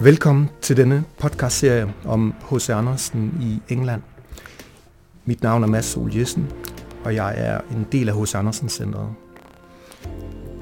Velkommen 0.00 0.50
til 0.60 0.76
denne 0.76 1.04
podcastserie 1.20 1.94
om 2.04 2.34
H.C. 2.50 2.70
Andersen 2.70 3.38
i 3.40 3.72
England. 3.72 4.02
Mit 5.24 5.42
navn 5.42 5.62
er 5.62 5.66
Mads 5.66 5.84
Sol 5.84 6.16
Jessen, 6.16 6.52
og 7.04 7.14
jeg 7.14 7.34
er 7.36 7.60
en 7.70 7.86
del 7.92 8.08
af 8.08 8.22
H.C. 8.22 8.34
Andersen 8.34 8.68
Centeret. 8.68 9.08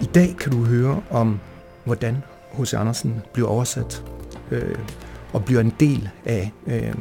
I 0.01 0.05
dag 0.05 0.37
kan 0.39 0.53
du 0.53 0.65
høre 0.65 1.03
om, 1.11 1.41
hvordan 1.85 2.17
H.C. 2.53 2.75
Andersen 2.75 3.21
bliver 3.33 3.49
oversat 3.49 4.05
øh, 4.51 4.79
og 5.33 5.45
bliver 5.45 5.61
en 5.61 5.73
del 5.81 6.09
af 6.25 6.53
øh, 6.67 6.95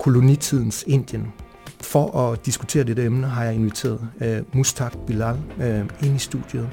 kolonitidens 0.00 0.84
Indien. 0.86 1.32
For 1.80 2.18
at 2.18 2.46
diskutere 2.46 2.84
dette 2.84 3.04
emne 3.04 3.26
har 3.26 3.44
jeg 3.44 3.54
inviteret 3.54 4.00
øh, 4.20 4.42
Mustaq 4.52 4.92
Bilal 5.06 5.36
øh, 5.60 5.84
ind 6.02 6.16
i 6.16 6.18
studiet. 6.18 6.68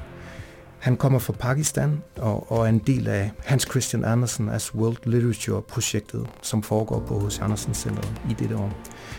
Han 0.85 0.97
kommer 0.97 1.19
fra 1.19 1.33
Pakistan 1.33 2.03
og, 2.17 2.51
og 2.51 2.65
er 2.65 2.69
en 2.69 2.77
del 2.77 3.07
af 3.07 3.31
Hans 3.43 3.67
Christian 3.69 4.05
Andersen 4.05 4.49
as 4.49 4.75
World 4.75 4.97
Literature-projektet, 5.05 6.27
som 6.41 6.63
foregår 6.63 6.99
på 6.99 7.19
hos 7.19 7.39
Andersen 7.39 7.73
Center 7.73 8.03
i 8.29 8.33
dette 8.33 8.55
år. 8.55 8.71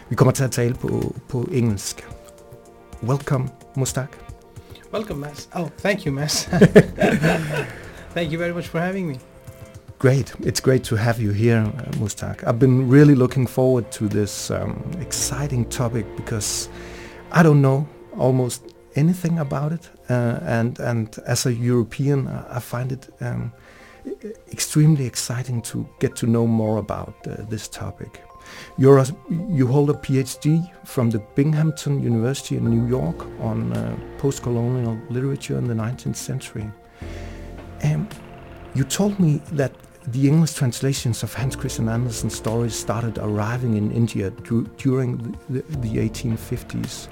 Vi 0.09 0.15
kommer 0.15 0.33
til 0.33 0.45
at 0.45 0.51
tale 0.51 0.75
på, 0.75 1.15
på 1.29 1.49
engelsk. 1.53 2.09
Welcome, 3.03 3.49
Mustaq. 3.77 4.09
Welcome, 4.95 5.21
Mass. 5.21 5.49
Oh, 5.55 5.69
thank 5.79 6.07
you, 6.07 6.15
Mass. 6.15 6.45
thank 8.17 8.33
you 8.33 8.39
very 8.39 8.53
much 8.53 8.69
for 8.69 8.79
having 8.79 9.09
me. 9.09 9.15
Great. 9.99 10.35
It's 10.41 10.61
great 10.63 10.83
to 10.83 10.97
have 10.97 11.23
you 11.23 11.33
here, 11.33 11.63
uh, 11.63 12.01
Mustaq. 12.01 12.45
I've 12.47 12.59
been 12.59 12.91
really 12.93 13.15
looking 13.15 13.49
forward 13.49 13.91
to 13.93 14.09
this 14.09 14.51
um, 14.51 14.91
exciting 15.01 15.69
topic 15.69 16.05
because 16.17 16.69
I 17.33 17.43
don't 17.43 17.61
know 17.61 17.87
almost 18.19 18.63
anything 18.95 19.39
about 19.39 19.73
it, 19.73 19.91
uh, 20.09 20.39
and 20.43 20.79
and 20.79 21.19
as 21.27 21.47
a 21.47 21.53
European, 21.53 22.29
I 22.29 22.61
find 22.61 22.93
it 22.93 23.09
um, 23.21 23.53
extremely 24.53 25.07
exciting 25.07 25.63
to 25.63 25.89
get 25.99 26.17
to 26.17 26.27
know 26.27 26.47
more 26.47 26.79
about 26.79 27.15
uh, 27.27 27.45
this 27.49 27.69
topic. 27.69 28.23
You're 28.79 28.99
a, 28.99 29.07
you 29.29 29.67
hold 29.67 29.91
a 29.91 29.95
PhD 29.95 30.71
from 30.85 31.11
the 31.11 31.19
Binghamton 31.35 32.01
University 32.01 32.57
in 32.57 32.65
New 32.65 32.87
York 32.87 33.27
on 33.41 33.73
uh, 33.73 33.97
post-colonial 34.19 34.99
literature 35.11 35.59
in 35.59 35.67
the 35.67 35.75
19th 35.75 36.17
century. 36.17 36.71
Um, 37.83 38.09
you 38.75 38.85
told 38.85 39.19
me 39.19 39.41
that 39.53 39.73
the 40.09 40.29
English 40.29 40.55
translations 40.55 41.25
of 41.25 41.35
Hans 41.35 41.57
Christian 41.57 41.89
Andersen's 41.89 42.37
stories 42.37 42.77
started 42.77 43.19
arriving 43.19 43.77
in 43.77 43.91
India 43.91 44.31
du- 44.31 44.69
during 44.79 45.37
the, 45.49 45.63
the 45.63 45.97
1850s. 45.97 47.09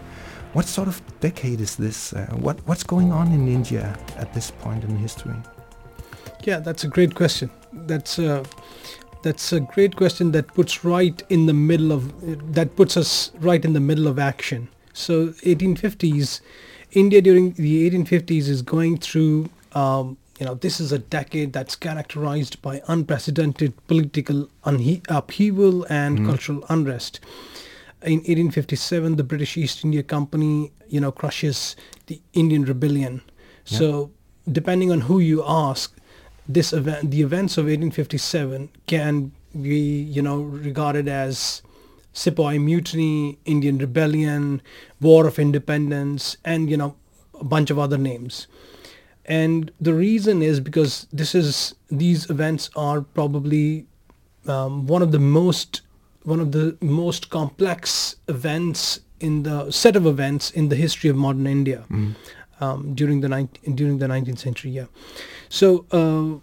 What 0.55 0.67
sort 0.67 0.87
of 0.89 1.03
decade 1.21 1.61
is 1.61 1.77
this? 1.77 2.13
Uh, 2.13 2.27
what 2.41 2.57
what's 2.67 2.85
going 2.85 3.11
on 3.13 3.33
in 3.33 3.49
India 3.49 3.97
at 4.17 4.33
this 4.35 4.51
point 4.53 4.85
in 4.85 4.97
history? 4.97 5.35
Yeah, 6.45 6.61
that's 6.61 6.85
a 6.85 6.89
great 6.89 7.15
question. 7.15 7.51
That's 7.73 8.19
a, 8.19 8.45
that's 9.23 9.53
a 9.53 9.61
great 9.61 9.97
question 9.97 10.31
that 10.33 10.47
puts 10.55 10.85
right 10.85 11.21
in 11.29 11.47
the 11.47 11.53
middle 11.55 11.91
of 11.91 12.03
that 12.55 12.77
puts 12.77 12.97
us 12.97 13.33
right 13.41 13.65
in 13.65 13.73
the 13.73 13.81
middle 13.81 14.07
of 14.07 14.19
action. 14.19 14.69
So 14.93 15.29
1850s, 15.43 16.41
India 16.93 17.21
during 17.21 17.53
the 17.55 17.91
1850s 17.91 18.49
is 18.49 18.63
going 18.63 18.99
through. 18.99 19.51
Um, 19.73 20.17
you 20.39 20.47
know, 20.47 20.55
this 20.55 20.81
is 20.81 20.93
a 20.93 20.99
decade 20.99 21.53
that's 21.53 21.75
characterized 21.77 22.61
by 22.63 22.83
unprecedented 22.89 23.73
political 23.89 24.49
unhe- 24.65 25.03
upheaval 25.09 25.85
and 25.89 26.19
Mhm. 26.19 26.27
cultural 26.27 26.65
unrest. 26.69 27.21
In 28.05 28.19
1857, 28.19 29.17
the 29.17 29.25
British 29.25 29.57
East 29.57 29.85
India 29.85 30.03
Company, 30.03 30.73
you 30.89 31.01
know, 31.01 31.11
crushes 31.11 31.75
the 32.07 32.21
Indian 32.35 32.65
Rebellion. 32.65 33.23
Yeah. 33.67 33.79
So, 33.79 34.11
depending 34.51 34.93
on 34.93 35.03
who 35.03 35.21
you 35.21 35.43
ask, 35.47 35.97
this 36.47 36.73
event, 36.75 37.11
the 37.11 37.23
events 37.23 37.57
of 37.57 37.65
1857, 37.65 38.69
can 38.87 39.33
be, 39.61 39.79
you 39.79 40.21
know, 40.21 40.43
regarded 40.43 41.09
as 41.09 41.63
Sepoy 42.13 42.59
Mutiny, 42.59 43.39
Indian 43.45 43.79
Rebellion, 43.79 44.61
War 45.01 45.27
of 45.27 45.39
Independence, 45.39 46.37
and 46.45 46.71
you 46.71 46.77
know, 46.77 46.97
a 47.39 47.45
bunch 47.45 47.71
of 47.71 47.79
other 47.79 47.99
names. 47.99 48.47
And 49.27 49.73
the 49.81 49.95
reason 49.95 50.43
is 50.43 50.61
because 50.61 51.07
this 51.13 51.35
is 51.35 51.75
these 51.91 52.29
events 52.29 52.71
are 52.77 53.01
probably 53.01 53.87
um, 54.47 54.87
one 54.87 55.03
of 55.03 55.13
the 55.13 55.19
most 55.19 55.81
one 56.25 56.41
of 56.41 56.53
the 56.53 56.77
most 56.81 57.29
complex 57.31 58.17
events 58.29 59.01
in 59.21 59.43
the 59.45 59.71
set 59.71 59.97
of 59.97 60.07
events 60.07 60.51
in 60.51 60.69
the 60.69 60.77
history 60.77 61.11
of 61.11 61.17
modern 61.17 61.47
India 61.47 61.85
Mm. 61.91 62.15
um, 62.61 62.95
during 62.95 63.21
the 63.21 63.29
19, 63.29 63.75
during 63.77 63.99
the 63.99 64.07
19th 64.09 64.39
century. 64.39 64.71
Yeah. 64.71 64.87
So, 65.49 65.87
uh, 65.93 66.41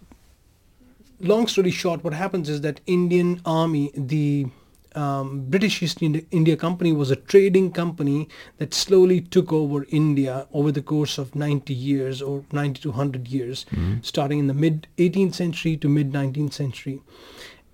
long 1.20 1.46
story 1.46 1.70
short, 1.70 2.02
what 2.04 2.14
happens 2.14 2.48
is 2.48 2.60
that 2.62 2.80
Indian 2.86 3.40
Army, 3.44 3.90
the 3.94 4.46
um, 4.94 5.46
British 5.48 5.82
East 5.82 6.02
India, 6.02 6.22
India 6.30 6.54
Company 6.54 6.92
was 6.92 7.10
a 7.10 7.16
trading 7.16 7.72
company 7.72 8.28
that 8.58 8.74
slowly 8.74 9.22
took 9.22 9.50
over 9.50 9.86
India 9.88 10.46
over 10.52 10.70
the 10.70 10.82
course 10.82 11.16
of 11.16 11.34
90 11.34 11.72
years 11.72 12.20
or 12.20 12.44
90 12.52 12.82
to 12.82 12.90
100 12.90 13.28
years, 13.28 13.64
Mhm. 13.70 14.04
starting 14.04 14.38
in 14.38 14.48
the 14.48 14.54
mid 14.54 14.86
18th 14.98 15.34
century 15.34 15.76
to 15.78 15.88
mid 15.88 16.12
19th 16.12 16.52
century. 16.52 17.00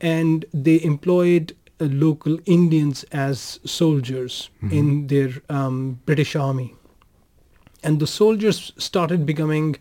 And 0.01 0.45
they 0.55 0.81
employed 0.81 1.57
local 1.87 2.39
Indians 2.47 3.05
as 3.13 3.61
soldiers 3.65 4.51
Mhm. 4.63 4.73
in 4.73 5.07
their 5.07 5.31
um, 5.49 6.01
British 6.07 6.35
army. 6.37 6.75
And 7.83 8.01
the 8.01 8.07
soldiers 8.07 8.73
started 8.77 9.25
becoming, 9.25 9.77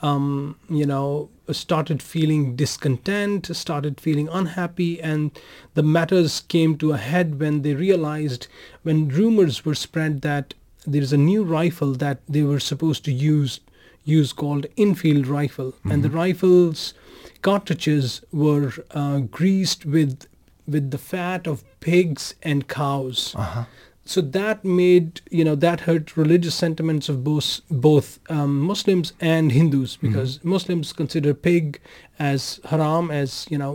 um, 0.00 0.56
you 0.68 0.84
know, 0.86 1.30
started 1.50 2.02
feeling 2.02 2.54
discontent, 2.54 3.54
started 3.56 4.00
feeling 4.00 4.28
unhappy, 4.28 5.00
and 5.00 5.30
the 5.74 5.82
matters 5.82 6.42
came 6.48 6.76
to 6.78 6.92
a 6.92 6.96
head 6.98 7.40
when 7.40 7.62
they 7.62 7.74
realized, 7.74 8.46
when 8.82 9.08
rumors 9.08 9.64
were 9.64 9.74
spread 9.74 10.20
that 10.22 10.54
there's 10.86 11.12
a 11.12 11.16
new 11.16 11.42
rifle 11.42 11.92
that 11.94 12.20
they 12.28 12.42
were 12.42 12.60
supposed 12.60 13.04
to 13.04 13.12
use, 13.12 13.60
use 14.04 14.32
called 14.32 14.66
Enfield 14.76 15.26
rifle, 15.26 15.74
and 15.84 16.02
the 16.02 16.08
Mhm. 16.08 16.14
rifles 16.14 16.94
cartridges 17.42 18.20
were 18.32 18.72
uh, 18.92 19.18
greased 19.20 19.86
with 19.86 20.26
with 20.70 20.90
the 20.90 20.98
fat 20.98 21.46
of 21.46 21.62
pigs 21.80 22.34
and 22.42 22.66
cows 22.68 23.34
Uh-huh. 23.36 23.64
so 24.04 24.20
that 24.36 24.64
made 24.64 25.20
you 25.38 25.44
know 25.44 25.54
that 25.66 25.80
hurt 25.88 26.16
religious 26.16 26.54
sentiments 26.54 27.08
of 27.08 27.22
both 27.24 27.48
both 27.88 28.08
um, 28.36 28.60
Muslims 28.70 29.12
and 29.20 29.52
Hindus 29.52 29.96
because 30.06 30.38
Muslims 30.54 30.92
consider 30.92 31.34
pig 31.34 31.80
as 32.18 32.60
haram 32.70 33.10
as 33.22 33.46
you 33.50 33.58
know 33.58 33.74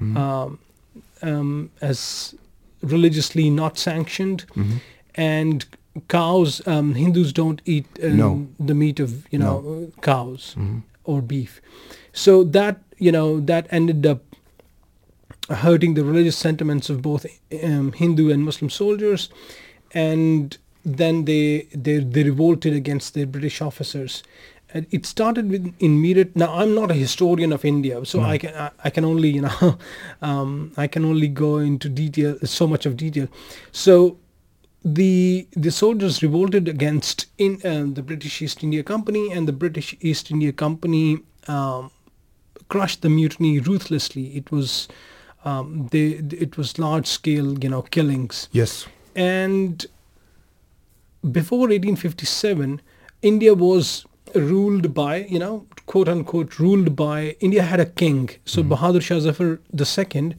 Mhm. 0.00 0.16
um, 0.24 0.58
um, 1.30 1.70
as 1.80 2.34
religiously 2.82 3.50
not 3.50 3.78
sanctioned 3.78 4.44
Mhm. 4.56 4.80
and 5.14 5.66
cows 6.08 6.60
um, 6.66 6.94
Hindus 6.94 7.32
don't 7.32 7.60
eat 7.64 7.86
um, 8.02 8.16
No. 8.16 8.46
the 8.58 8.74
meat 8.74 9.00
of 9.00 9.10
you 9.32 9.38
know 9.38 9.56
cows 10.02 10.54
Mhm. 10.58 10.82
or 11.04 11.20
beef 11.22 11.60
so 12.12 12.44
that 12.44 12.76
you 12.98 13.12
know 13.12 13.40
that 13.52 13.66
ended 13.70 14.06
up 14.06 14.20
hurting 15.50 15.94
the 15.94 16.04
religious 16.04 16.36
sentiments 16.36 16.90
of 16.90 17.02
both 17.02 17.26
um, 17.62 17.92
Hindu 17.92 18.30
and 18.30 18.44
Muslim 18.44 18.70
soldiers, 18.70 19.28
and 19.92 20.56
then 20.84 21.24
they 21.24 21.68
they 21.74 21.98
they 21.98 22.22
revolted 22.24 22.74
against 22.74 23.14
the 23.14 23.24
British 23.24 23.60
officers. 23.60 24.22
And 24.72 24.86
it 24.92 25.04
started 25.04 25.50
with 25.50 25.74
in 25.80 26.00
Meerut. 26.00 26.36
Now 26.36 26.54
I'm 26.54 26.74
not 26.76 26.90
a 26.92 26.94
historian 26.94 27.52
of 27.52 27.64
India, 27.64 28.04
so 28.04 28.20
No. 28.20 28.26
I 28.26 28.38
can 28.38 28.54
I, 28.54 28.70
I 28.84 28.90
can 28.90 29.04
only 29.04 29.28
you 29.28 29.42
know 29.42 29.78
um, 30.22 30.72
I 30.76 30.86
can 30.86 31.04
only 31.04 31.28
go 31.28 31.58
into 31.58 31.88
detail 31.88 32.38
so 32.44 32.66
much 32.66 32.86
of 32.86 32.96
detail. 32.96 33.28
So 33.72 34.18
the 34.84 35.46
the 35.52 35.70
soldiers 35.70 36.22
revolted 36.22 36.68
against 36.68 37.26
in 37.36 37.60
um, 37.64 37.94
the 37.94 38.02
British 38.02 38.40
East 38.40 38.62
India 38.62 38.82
Company, 38.82 39.30
and 39.32 39.48
the 39.48 39.52
British 39.52 39.96
East 40.00 40.30
India 40.30 40.52
Company 40.52 41.18
um, 41.48 41.90
crushed 42.68 43.02
the 43.02 43.08
mutiny 43.10 43.58
ruthlessly. 43.58 44.36
It 44.36 44.50
was 44.52 44.88
um, 45.44 45.88
they 45.90 46.06
it 46.46 46.56
was 46.56 46.78
large 46.78 47.06
scale 47.06 47.58
you 47.62 47.68
know 47.68 47.82
killings, 47.82 48.48
Yes. 48.52 48.86
and 49.16 49.86
before 51.32 51.68
1857, 51.68 52.80
India 53.22 53.54
was 53.54 54.04
ruled 54.34 54.94
by 54.94 55.16
you 55.24 55.38
know 55.38 55.66
quote 55.86 56.08
unquote 56.08 56.58
ruled 56.58 56.94
by 56.96 57.36
India 57.40 57.62
had 57.62 57.80
a 57.80 57.86
king. 57.86 58.30
So 58.44 58.62
Mhm. 58.62 58.68
Bahadur 58.68 59.02
Shah 59.02 59.20
Zafar 59.20 59.58
II 59.74 60.36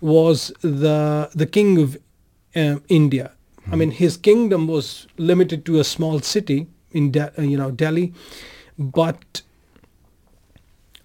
was 0.00 0.52
the 0.60 1.30
the 1.34 1.46
king 1.46 1.78
of 1.78 1.96
um, 2.56 2.82
India. 2.88 3.32
I 3.72 3.76
mean, 3.76 3.92
his 3.92 4.16
kingdom 4.18 4.66
was 4.66 5.06
limited 5.16 5.64
to 5.66 5.78
a 5.80 5.84
small 5.84 6.20
city 6.20 6.66
in 6.92 7.10
De- 7.12 7.32
uh, 7.38 7.42
you 7.42 7.56
know 7.56 7.70
Delhi, 7.70 8.12
but 8.78 9.40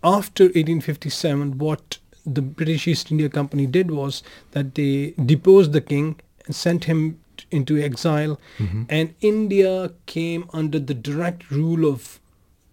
after 0.04 0.44
1857, 0.46 1.58
what 1.58 1.99
the 2.38 2.42
British 2.42 2.88
East 2.88 3.12
India 3.12 3.30
Company 3.30 3.66
did 3.66 3.92
was 3.92 4.22
that 4.52 4.76
they 4.76 5.14
deposed 5.34 5.74
the 5.74 5.82
king 5.82 6.16
and 6.46 6.56
sent 6.56 6.86
him 6.86 7.02
t- 7.38 7.46
into 7.60 7.78
exile, 7.78 8.40
Mhm. 8.58 8.86
and 8.90 9.14
India 9.22 9.92
came 10.06 10.46
under 10.62 10.80
the 10.80 10.94
direct 11.10 11.50
rule 11.52 11.86
of 11.92 12.20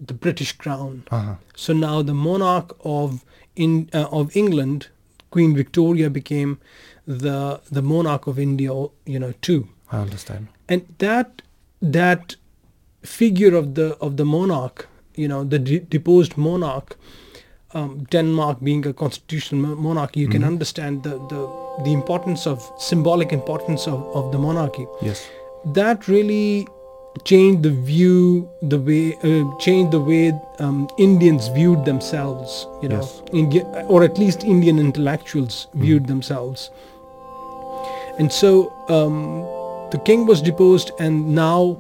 the 0.08 0.14
British 0.24 0.52
Crown. 0.64 1.02
Uh-huh. 1.10 1.34
So 1.64 1.72
now 1.72 2.02
the 2.02 2.14
monarch 2.14 2.76
of 2.84 3.24
in 3.66 3.88
uh, 3.94 4.06
of 4.20 4.36
England 4.36 4.88
Queen 5.30 5.54
Victoria 5.56 6.08
became 6.10 6.58
the 7.06 7.60
the 7.78 7.82
monarch 7.82 8.26
of 8.26 8.38
India, 8.38 8.70
you 9.14 9.18
know, 9.24 9.32
too. 9.48 9.60
I 9.92 10.00
understand. 10.00 10.48
And 10.68 10.82
that 10.98 11.42
that 11.80 12.36
figure 13.02 13.54
of 13.54 13.74
the 13.74 13.88
of 14.08 14.16
the 14.16 14.24
monarch, 14.24 14.88
you 15.14 15.28
know, 15.28 15.44
the 15.44 15.58
de- 15.58 15.80
deposed 15.96 16.36
monarch, 16.36 16.96
um, 17.74 18.06
Denmark 18.10 18.58
being 18.62 18.86
a 18.86 18.92
constitutional 18.92 19.76
monarchy, 19.76 20.20
you 20.20 20.28
can 20.28 20.42
Mhm. 20.42 20.48
understand 20.52 21.02
the, 21.02 21.18
the 21.28 21.48
the 21.84 21.92
importance 21.92 22.46
of 22.50 22.58
symbolic 22.78 23.32
importance 23.32 23.86
of, 23.90 24.00
of 24.14 24.32
the 24.32 24.38
monarchy. 24.38 24.86
Yes. 25.02 25.26
That 25.74 26.08
really 26.08 26.66
changed 27.24 27.62
the 27.62 27.70
view, 27.70 28.48
the 28.62 28.78
way 28.78 29.14
uh, 29.24 29.44
changed 29.58 29.90
the 29.92 30.00
way 30.00 30.32
um, 30.58 30.88
Indians 30.96 31.48
viewed 31.48 31.84
themselves. 31.84 32.66
You 32.82 32.88
know, 32.88 33.00
Yes. 33.02 33.22
India, 33.32 33.84
or 33.88 34.02
at 34.04 34.18
least 34.18 34.44
Indian 34.44 34.78
intellectuals 34.78 35.66
viewed 35.74 36.06
themselves. 36.06 36.70
And 38.18 38.32
so 38.32 38.72
um, 38.88 39.42
the 39.90 39.98
king 40.04 40.26
was 40.26 40.40
deposed, 40.42 40.90
and 40.98 41.34
now 41.34 41.76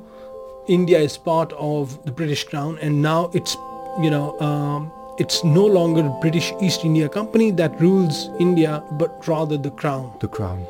India 0.68 0.98
is 0.98 1.16
part 1.16 1.52
of 1.58 1.98
the 2.04 2.12
British 2.12 2.44
Crown, 2.44 2.78
and 2.82 3.00
now 3.02 3.30
it's 3.32 3.56
you 4.02 4.10
know 4.10 4.38
um, 4.40 4.90
it's 5.18 5.42
no 5.44 5.64
longer 5.64 6.02
British 6.20 6.52
East 6.60 6.84
India 6.84 7.08
Company 7.08 7.50
that 7.52 7.80
rules 7.80 8.28
India, 8.38 8.82
but 8.92 9.26
rather 9.26 9.56
the 9.56 9.70
Crown. 9.70 10.12
The 10.20 10.28
crown. 10.28 10.66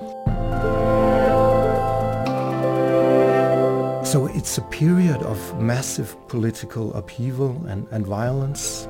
So 4.05 4.27
it's 4.27 4.57
a 4.57 4.63
period 4.63 5.21
of 5.23 5.61
massive 5.61 6.17
political 6.29 6.95
upheaval 6.95 7.61
and, 7.69 7.89
and 7.91 8.07
violence, 8.07 8.87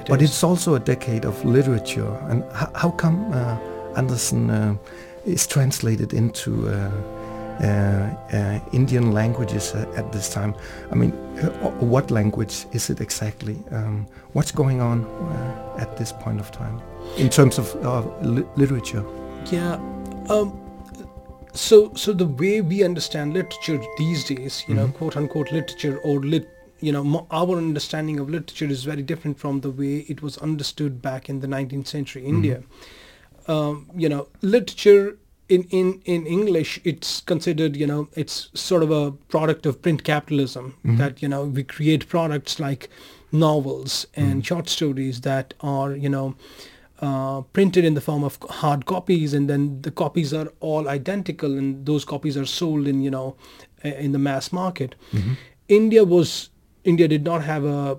It 0.00 0.08
but 0.08 0.20
is. 0.20 0.30
it's 0.30 0.42
also 0.42 0.74
a 0.74 0.80
decade 0.80 1.24
of 1.24 1.42
literature. 1.44 2.12
And 2.28 2.42
how, 2.52 2.70
how 2.74 2.90
come 2.90 3.32
uh, 3.32 3.56
Andersen 3.96 4.50
uh, 4.50 4.74
is 5.24 5.46
translated 5.46 6.12
into 6.12 6.68
uh, 6.68 6.90
Indian 8.72 9.12
languages 9.12 9.74
uh, 9.74 9.86
at 9.96 10.12
this 10.12 10.28
time? 10.28 10.54
I 10.90 10.94
mean, 10.94 11.12
uh, 11.42 11.50
what 11.80 12.10
language 12.10 12.66
is 12.72 12.90
it 12.90 13.00
exactly? 13.00 13.56
Um, 13.70 14.06
what's 14.32 14.52
going 14.52 14.80
on 14.80 15.04
uh, 15.04 15.76
at 15.82 15.96
this 15.96 16.12
point 16.12 16.40
of 16.40 16.50
time 16.50 16.80
in 17.16 17.28
terms 17.28 17.58
of 17.58 17.74
uh, 17.84 18.02
li- 18.22 18.46
literature? 18.56 19.04
Yeah. 19.52 19.74
Um, 20.28 20.60
so 21.52 21.92
so 21.94 22.12
the 22.12 22.26
way 22.26 22.60
we 22.60 22.82
understand 22.84 23.32
literature 23.34 23.80
these 23.98 24.24
days, 24.24 24.64
you 24.68 24.74
know, 24.74 24.86
Mhm. 24.86 24.94
quote 24.94 25.16
unquote 25.16 25.52
literature 25.52 25.98
or 26.04 26.20
lit, 26.20 26.48
you 26.80 26.92
know, 26.92 27.04
mo- 27.04 27.26
our 27.30 27.56
understanding 27.56 28.18
of 28.20 28.28
literature 28.28 28.66
is 28.72 28.84
very 28.84 29.02
different 29.02 29.38
from 29.38 29.60
the 29.60 29.70
way 29.70 30.04
it 30.08 30.22
was 30.22 30.36
understood 30.38 31.00
back 31.00 31.28
in 31.28 31.40
the 31.40 31.46
19th 31.46 31.86
century 31.86 32.24
India. 32.24 32.62
Um, 33.46 33.86
you 33.94 34.08
know, 34.08 34.26
literature 34.42 35.16
in, 35.48 35.64
in, 35.70 36.00
in 36.04 36.26
English, 36.26 36.80
it's 36.84 37.20
considered, 37.20 37.76
you 37.76 37.86
know, 37.86 38.08
it's 38.14 38.48
sort 38.54 38.82
of 38.82 38.90
a 38.90 39.12
product 39.28 39.66
of 39.66 39.80
print 39.82 40.02
capitalism 40.04 40.74
Mhm. 40.84 40.96
that, 40.98 41.22
you 41.22 41.28
know, 41.28 41.44
we 41.44 41.62
create 41.64 42.08
products 42.08 42.58
like 42.58 42.88
novels 43.32 44.06
and 44.14 44.42
Mhm. 44.42 44.46
short 44.46 44.68
stories 44.68 45.20
that 45.20 45.54
are, 45.60 45.94
you 45.94 46.08
know, 46.08 46.34
uh, 47.00 47.42
printed 47.52 47.84
in 47.84 47.94
the 47.94 48.00
form 48.00 48.24
of 48.24 48.38
hard 48.48 48.86
copies 48.86 49.34
and 49.34 49.48
then 49.50 49.82
the 49.82 49.90
copies 49.90 50.32
are 50.32 50.48
all 50.60 50.88
identical 50.88 51.58
and 51.58 51.84
those 51.84 52.04
copies 52.04 52.36
are 52.36 52.46
sold 52.46 52.86
in, 52.86 53.02
you 53.02 53.10
know, 53.10 53.34
in 53.82 54.12
the 54.12 54.18
mass 54.18 54.52
market. 54.52 54.94
Mhm. 55.12 55.36
India 55.68 56.04
was, 56.04 56.48
India 56.84 57.06
did 57.08 57.24
not 57.24 57.42
have 57.42 57.64
a 57.64 57.98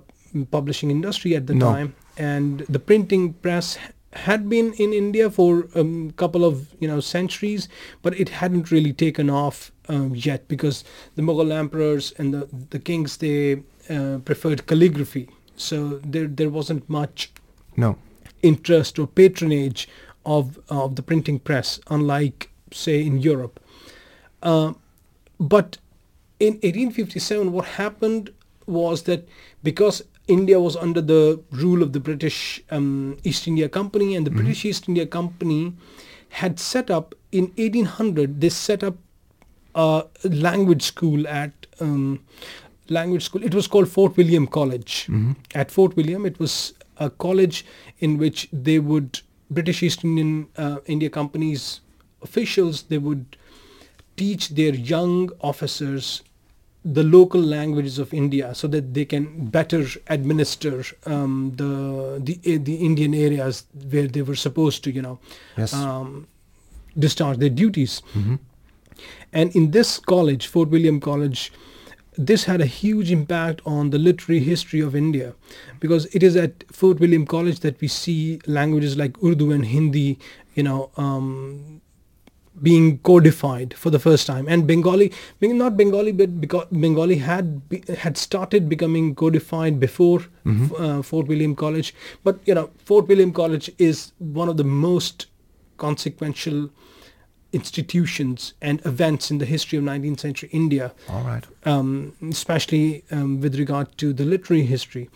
publishing 0.50 0.90
industry 0.90 1.36
at 1.36 1.46
the 1.46 1.54
No. 1.54 1.66
time 1.72 1.94
and 2.16 2.64
the 2.68 2.78
printing 2.80 3.34
press 3.34 3.78
had 4.16 4.48
been 4.48 4.72
in 4.74 4.92
India 4.92 5.30
for 5.30 5.68
a 5.74 5.80
um, 5.80 6.10
couple 6.12 6.44
of 6.44 6.74
you 6.80 6.88
know 6.88 7.00
centuries, 7.00 7.68
but 8.02 8.18
it 8.18 8.28
hadn't 8.28 8.70
really 8.70 8.92
taken 8.92 9.30
off 9.30 9.72
um, 9.88 10.14
yet 10.14 10.48
because 10.48 10.84
the 11.14 11.22
Mughal 11.22 11.52
emperors 11.52 12.12
and 12.18 12.34
the 12.34 12.48
the 12.70 12.78
kings 12.78 13.16
they 13.18 13.62
uh, 13.90 14.18
preferred 14.24 14.66
calligraphy, 14.66 15.28
so 15.56 16.00
there 16.04 16.26
there 16.26 16.50
wasn't 16.50 16.88
much 16.88 17.30
No. 17.76 17.96
interest 18.42 18.98
or 18.98 19.06
patronage 19.06 19.88
of 20.24 20.58
of 20.68 20.96
the 20.96 21.02
printing 21.02 21.38
press, 21.38 21.80
unlike 21.88 22.50
say 22.72 23.04
in 23.06 23.18
Europe. 23.20 23.60
Uh, 24.42 24.72
but 25.38 25.78
in 26.40 26.54
1857, 26.54 27.52
what 27.52 27.64
happened 27.64 28.30
was 28.66 29.02
that 29.04 29.28
because 29.62 30.02
India 30.28 30.58
was 30.58 30.76
under 30.76 31.00
the 31.00 31.40
rule 31.52 31.82
of 31.82 31.92
the 31.92 32.00
British 32.00 32.60
um, 32.70 33.16
East 33.24 33.46
India 33.46 33.68
Company, 33.68 34.16
and 34.16 34.26
the 34.26 34.30
Mhm. 34.30 34.36
British 34.36 34.64
East 34.64 34.88
India 34.88 35.06
Company 35.06 35.72
had 36.30 36.58
set 36.58 36.90
up 36.90 37.14
in 37.32 37.52
1800. 37.56 38.40
They 38.40 38.48
set 38.48 38.82
up 38.82 38.96
a 39.74 40.04
language 40.24 40.82
school 40.82 41.26
at 41.28 41.52
um, 41.80 42.20
language 42.88 43.22
school. 43.24 43.42
It 43.44 43.54
was 43.54 43.66
called 43.66 43.88
Fort 43.88 44.16
William 44.16 44.46
College 44.46 45.06
Mhm. 45.08 45.36
at 45.54 45.70
Fort 45.70 45.96
William. 45.96 46.26
It 46.26 46.38
was 46.40 46.72
a 46.98 47.10
college 47.10 47.64
in 48.00 48.16
which 48.18 48.48
they 48.52 48.78
would 48.78 49.20
British 49.50 49.82
East 49.82 50.02
Indian 50.02 50.46
uh, 50.56 50.78
India 50.86 51.10
Company's 51.10 51.80
officials 52.22 52.84
they 52.84 52.98
would 52.98 53.36
teach 54.16 54.48
their 54.60 54.74
young 54.74 55.30
officers 55.40 56.22
the 56.94 57.02
local 57.02 57.40
languages 57.40 57.98
of 57.98 58.12
India 58.14 58.54
so 58.54 58.68
that 58.68 58.94
they 58.94 59.04
can 59.04 59.46
better 59.54 59.84
administer 60.16 60.84
um, 61.06 61.52
the 61.56 61.70
the 62.22 62.58
the 62.58 62.74
Indian 62.88 63.14
areas 63.14 63.64
where 63.90 64.06
they 64.06 64.22
were 64.22 64.36
supposed 64.36 64.84
to 64.84 64.90
you 64.98 65.02
know 65.02 65.18
Yes. 65.58 65.74
um, 65.74 66.26
discharge 67.06 67.38
their 67.38 67.54
duties. 67.62 68.02
Mhm. 68.14 68.38
And 69.32 69.54
in 69.54 69.70
this 69.72 69.98
college, 69.98 70.46
Fort 70.46 70.70
William 70.70 71.00
College, 71.00 71.52
this 72.30 72.44
had 72.44 72.60
a 72.62 72.66
huge 72.66 73.10
impact 73.10 73.60
on 73.66 73.90
the 73.90 73.98
literary 73.98 74.40
history 74.44 74.80
of 74.80 74.94
India 74.96 75.34
because 75.80 76.06
it 76.14 76.22
is 76.22 76.36
at 76.36 76.64
Fort 76.72 76.98
William 77.00 77.26
College 77.26 77.60
that 77.60 77.80
we 77.80 77.88
see 77.88 78.40
languages 78.46 78.96
like 78.96 79.18
Urdu 79.22 79.50
and 79.52 79.66
Hindi, 79.66 80.18
you 80.54 80.62
know, 80.62 80.90
um, 80.96 81.82
being 82.62 82.98
codified 82.98 83.74
for 83.74 83.90
the 83.90 83.98
first 83.98 84.26
time. 84.26 84.46
And 84.48 84.66
Bengali, 84.66 85.12
not 85.40 85.76
Bengali, 85.76 86.12
but 86.12 86.40
because 86.40 86.66
Bengali 86.70 87.16
had 87.16 87.60
had 87.98 88.16
started 88.16 88.68
becoming 88.68 89.14
codified 89.14 89.78
before 89.80 90.20
Mhm. 90.44 90.70
uh, 90.80 91.02
Fort 91.02 91.26
William 91.28 91.54
College. 91.54 91.94
But 92.24 92.38
you 92.46 92.54
know, 92.54 92.70
Fort 92.84 93.08
William 93.08 93.32
College 93.32 93.70
is 93.78 94.12
one 94.18 94.48
of 94.48 94.56
the 94.56 94.64
most 94.64 95.26
consequential 95.76 96.70
institutions 97.52 98.52
and 98.60 98.84
events 98.84 99.30
in 99.30 99.38
the 99.38 99.46
history 99.46 99.78
of 99.78 99.84
19th 99.84 100.20
century 100.20 100.48
India, 100.52 100.92
All 101.08 101.22
right. 101.22 101.44
um, 101.64 102.12
especially 102.30 103.04
um, 103.10 103.40
with 103.40 103.58
regard 103.58 103.96
to 103.98 104.12
the 104.12 104.24
literary 104.24 104.64
history. 104.64 105.08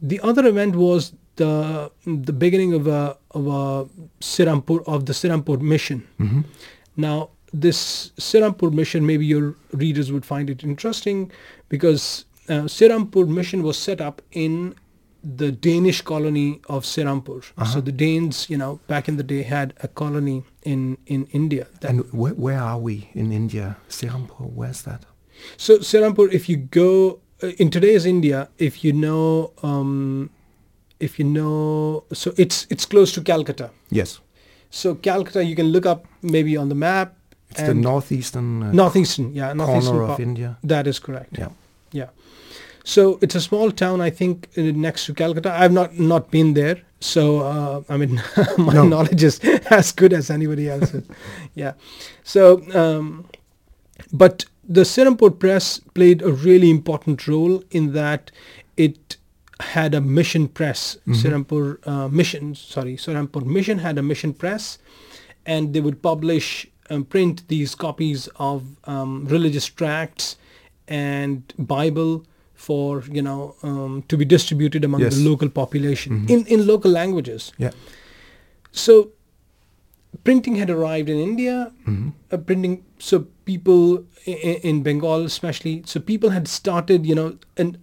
The 0.00 0.20
other 0.20 0.46
event 0.46 0.74
was 0.76 1.12
the 1.36 1.90
the 2.06 2.32
beginning 2.32 2.72
of 2.72 2.86
a 2.86 3.16
of 3.32 3.46
a 3.46 3.88
Sirampur 4.20 4.82
of 4.86 5.06
the 5.06 5.12
Sirampur 5.12 5.60
mission. 5.60 6.06
Mhm. 6.20 6.44
Now, 6.96 7.30
this 7.52 8.12
Sirampur 8.18 8.72
mission, 8.72 9.06
maybe 9.06 9.26
your 9.26 9.56
readers 9.72 10.10
would 10.12 10.24
find 10.24 10.50
it 10.50 10.62
interesting 10.62 11.30
because 11.68 12.24
uh, 12.48 12.62
Sirampur 12.66 13.26
mission 13.28 13.62
was 13.62 13.78
set 13.78 14.00
up 14.00 14.22
in 14.32 14.74
the 15.24 15.52
Danish 15.52 16.02
colony 16.02 16.60
of 16.68 16.84
Sirampur. 16.84 17.38
Uh-huh. 17.56 17.64
So 17.64 17.80
the 17.80 17.92
Danes, 17.92 18.50
you 18.50 18.56
know, 18.58 18.80
back 18.88 19.08
in 19.08 19.16
the 19.16 19.22
day 19.22 19.42
had 19.42 19.72
a 19.80 19.88
colony 19.88 20.42
in, 20.64 20.98
in 21.06 21.26
India. 21.26 21.68
And 21.82 22.12
where, 22.12 22.34
where 22.34 22.58
are 22.58 22.78
we 22.78 23.08
in 23.14 23.30
India? 23.32 23.76
Sirampur, 23.88 24.50
where's 24.52 24.82
that? 24.82 25.04
so 25.56 25.78
Sirampur, 25.78 26.32
if 26.32 26.48
you 26.48 26.56
go 26.56 27.20
uh, 27.42 27.48
in 27.58 27.70
today's 27.70 28.04
India, 28.04 28.48
if 28.58 28.82
you 28.84 28.92
know, 28.92 29.52
um, 29.62 30.30
if 31.02 31.18
you 31.18 31.24
know, 31.24 32.04
so 32.12 32.32
it's 32.36 32.66
it's 32.70 32.86
close 32.86 33.12
to 33.14 33.20
Calcutta. 33.22 33.70
Yes. 33.90 34.20
So 34.70 34.94
Calcutta, 34.94 35.42
you 35.44 35.54
can 35.56 35.66
look 35.66 35.86
up 35.86 36.06
maybe 36.22 36.56
on 36.56 36.68
the 36.68 36.74
map. 36.74 37.14
It's 37.50 37.62
the 37.62 37.74
northeastern 37.74 38.62
uh, 38.62 38.72
northeastern, 38.72 39.34
yeah, 39.34 39.52
northeastern 39.54 39.96
corner 39.98 40.12
of. 40.14 40.20
India. 40.20 40.56
That 40.64 40.86
is 40.86 40.98
correct. 41.00 41.38
Yeah. 41.38 41.48
Yeah. 41.92 42.08
So 42.84 43.18
it's 43.22 43.34
a 43.36 43.40
small 43.40 43.70
town, 43.70 44.00
I 44.00 44.10
think, 44.10 44.48
uh, 44.56 44.62
next 44.74 45.06
to 45.06 45.14
Calcutta. 45.14 45.50
I've 45.52 45.72
not 45.72 45.98
not 45.98 46.30
been 46.30 46.54
there, 46.54 46.76
so 47.00 47.40
uh, 47.40 47.82
I 47.94 47.96
mean, 47.98 48.22
my 48.58 48.72
No. 48.74 48.84
knowledge 48.88 49.22
is 49.22 49.40
as 49.70 49.92
good 49.92 50.12
as 50.12 50.30
anybody 50.30 50.68
else's. 50.70 51.04
yeah. 51.54 51.72
So, 52.24 52.42
um, 52.74 53.24
but 54.12 54.46
the 54.68 54.84
Serampur 54.84 55.30
Press 55.38 55.80
played 55.94 56.22
a 56.22 56.32
really 56.32 56.70
important 56.70 57.28
role 57.28 57.62
in 57.70 57.92
that 57.92 58.30
it 58.76 59.16
had 59.62 59.94
a 59.94 60.00
mission 60.00 60.48
press. 60.48 60.96
Mhm. 61.06 61.14
Serampur 61.22 61.64
uh, 61.86 62.08
Mission, 62.08 62.54
sorry, 62.54 62.96
Serampur 62.96 63.44
Mission 63.44 63.78
had 63.78 63.98
a 63.98 64.02
mission 64.02 64.32
press, 64.34 64.78
and 65.46 65.72
they 65.74 65.80
would 65.80 66.02
publish 66.02 66.66
and 66.90 67.08
print 67.08 67.42
these 67.48 67.74
copies 67.74 68.28
of 68.36 68.62
um, 68.84 69.24
religious 69.26 69.66
tracts 69.66 70.36
and 70.88 71.54
Bible 71.58 72.24
for 72.54 73.02
you 73.10 73.22
know 73.22 73.54
um, 73.62 74.02
to 74.08 74.16
be 74.16 74.24
distributed 74.24 74.84
among 74.84 75.00
Yes. 75.00 75.16
the 75.16 75.28
local 75.30 75.48
population 75.48 76.12
Mhm. 76.20 76.30
in 76.36 76.46
in 76.46 76.66
local 76.66 76.90
languages. 76.90 77.52
Yeah. 77.58 77.70
So 78.72 79.10
printing 80.24 80.56
had 80.56 80.70
arrived 80.70 81.08
in 81.08 81.18
India. 81.18 81.72
Mhm. 81.88 82.12
Uh, 82.30 82.36
printing, 82.36 82.84
so 82.98 83.26
people 83.44 84.04
in, 84.24 84.56
in 84.70 84.82
Bengal, 84.82 85.24
especially, 85.24 85.82
so 85.86 86.00
people 86.00 86.30
had 86.30 86.46
started, 86.48 87.06
you 87.06 87.14
know, 87.14 87.28
and 87.56 87.78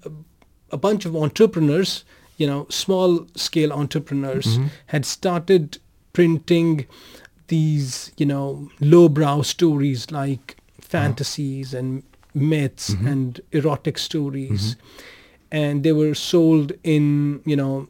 a 0.71 0.77
bunch 0.77 1.05
of 1.05 1.15
entrepreneurs, 1.15 2.03
you 2.37 2.47
know, 2.47 2.65
small 2.69 3.27
scale 3.35 3.71
entrepreneurs 3.73 4.57
Mhm. 4.57 4.69
had 4.87 5.05
started 5.05 5.77
printing 6.13 6.85
these, 7.47 8.11
you 8.17 8.25
know, 8.25 8.69
lowbrow 8.79 9.41
stories 9.41 10.11
like 10.11 10.55
fantasies 10.81 11.73
and 11.73 12.03
myths 12.33 12.91
Mhm. 12.91 13.11
and 13.11 13.41
erotic 13.51 13.97
stories, 13.97 14.75
Mhm. 14.75 14.75
and 15.51 15.83
they 15.83 15.91
were 15.91 16.13
sold 16.15 16.71
in, 16.83 17.41
you 17.45 17.55
know, 17.55 17.87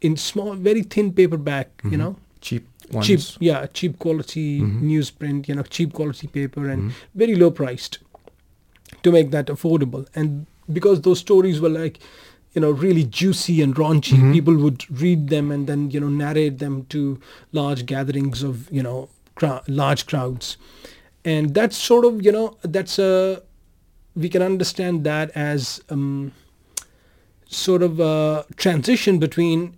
in 0.00 0.16
small, 0.16 0.54
very 0.54 0.82
thin 0.82 1.12
paperback, 1.12 1.68
you 1.84 1.90
Mhm. 1.90 1.98
know, 1.98 2.16
Cheap 2.40 2.66
ones. 2.92 3.06
cheap, 3.06 3.20
yeah, 3.40 3.66
cheap 3.72 3.98
quality 3.98 4.60
Mhm. 4.60 4.82
newsprint, 4.82 5.48
you 5.48 5.54
know, 5.54 5.62
cheap 5.62 5.92
quality 5.92 6.26
paper, 6.26 6.68
and 6.68 6.82
Mhm. 6.84 6.92
very 7.14 7.34
low 7.34 7.50
priced 7.50 7.98
to 9.02 9.10
make 9.12 9.30
that 9.30 9.46
affordable. 9.46 10.06
And 10.14 10.46
because 10.72 11.00
those 11.02 11.18
stories 11.20 11.60
were 11.60 11.68
like, 11.68 11.98
you 12.54 12.60
know, 12.60 12.70
really 12.70 13.04
juicy 13.04 13.60
and 13.62 13.74
raunchy, 13.76 14.16
Mhm. 14.18 14.32
people 14.32 14.56
would 14.56 14.84
read 15.00 15.28
them 15.28 15.50
and 15.50 15.66
then 15.66 15.90
you 15.90 16.00
know 16.00 16.08
narrate 16.08 16.58
them 16.58 16.84
to 16.88 17.18
large 17.52 17.84
gatherings 17.86 18.42
of 18.42 18.70
you 18.72 18.82
know 18.82 19.08
large 19.68 20.06
crowds, 20.06 20.56
and 21.24 21.52
that's 21.54 21.76
sort 21.76 22.04
of 22.06 22.24
you 22.24 22.32
know 22.32 22.56
that's 22.62 22.98
a 22.98 23.42
we 24.14 24.28
can 24.30 24.40
understand 24.42 25.04
that 25.04 25.30
as 25.34 25.82
um, 25.90 26.32
sort 27.48 27.82
of 27.82 28.00
a 28.00 28.46
transition 28.56 29.18
between 29.18 29.76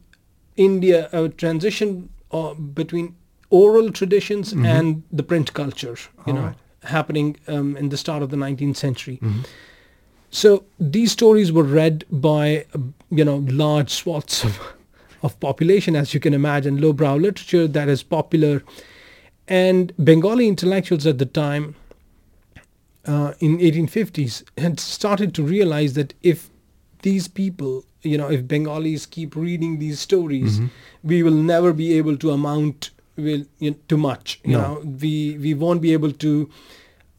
India, 0.56 1.08
a 1.12 1.28
transition 1.28 2.08
uh, 2.30 2.54
between 2.54 3.14
oral 3.50 3.90
traditions 3.90 4.52
Mhm. 4.54 4.64
and 4.66 5.02
the 5.12 5.22
print 5.22 5.52
culture, 5.54 5.96
you 6.26 6.32
know, 6.32 6.40
Alright. 6.40 6.56
happening 6.84 7.36
um, 7.48 7.76
in 7.76 7.88
the 7.88 7.96
start 7.96 8.22
of 8.22 8.30
the 8.30 8.36
19th 8.36 8.76
century. 8.76 9.18
Mhm. 9.22 9.44
So 10.30 10.64
these 10.78 11.12
stories 11.12 11.50
were 11.52 11.62
read 11.64 12.04
by, 12.10 12.66
uh, 12.74 12.78
you 13.10 13.24
know, 13.24 13.38
large 13.48 13.90
swaths 13.90 14.44
of, 14.44 14.60
of 15.22 15.38
population, 15.40 15.96
as 15.96 16.12
you 16.14 16.20
can 16.20 16.34
imagine, 16.34 16.80
lowbrow 16.80 17.16
literature 17.16 17.66
that 17.68 17.88
is 17.88 18.02
popular. 18.02 18.62
And 19.46 19.92
Bengali 19.98 20.46
intellectuals 20.46 21.06
at 21.06 21.18
the 21.18 21.26
time, 21.26 21.74
uh, 23.06 23.32
in 23.40 23.58
1850s, 23.58 24.44
had 24.58 24.78
started 24.78 25.34
to 25.34 25.42
realize 25.42 25.94
that 25.94 26.12
if 26.22 26.50
these 27.02 27.26
people, 27.28 27.84
you 28.02 28.18
know, 28.18 28.30
if 28.30 28.46
Bengalis 28.46 29.06
keep 29.06 29.34
reading 29.34 29.78
these 29.78 29.98
stories, 30.00 30.60
Mhm. 30.60 30.70
we 31.02 31.22
will 31.22 31.34
never 31.54 31.72
be 31.72 31.94
able 31.96 32.16
to 32.18 32.30
amount 32.30 32.90
will 33.16 33.44
you 33.58 33.70
know, 33.70 33.76
to 33.88 33.96
much. 33.96 34.40
You 34.44 34.52
No. 34.52 34.60
know, 34.60 34.96
we 35.02 35.36
we 35.40 35.54
won't 35.54 35.80
be 35.80 35.92
able 35.92 36.12
to 36.12 36.48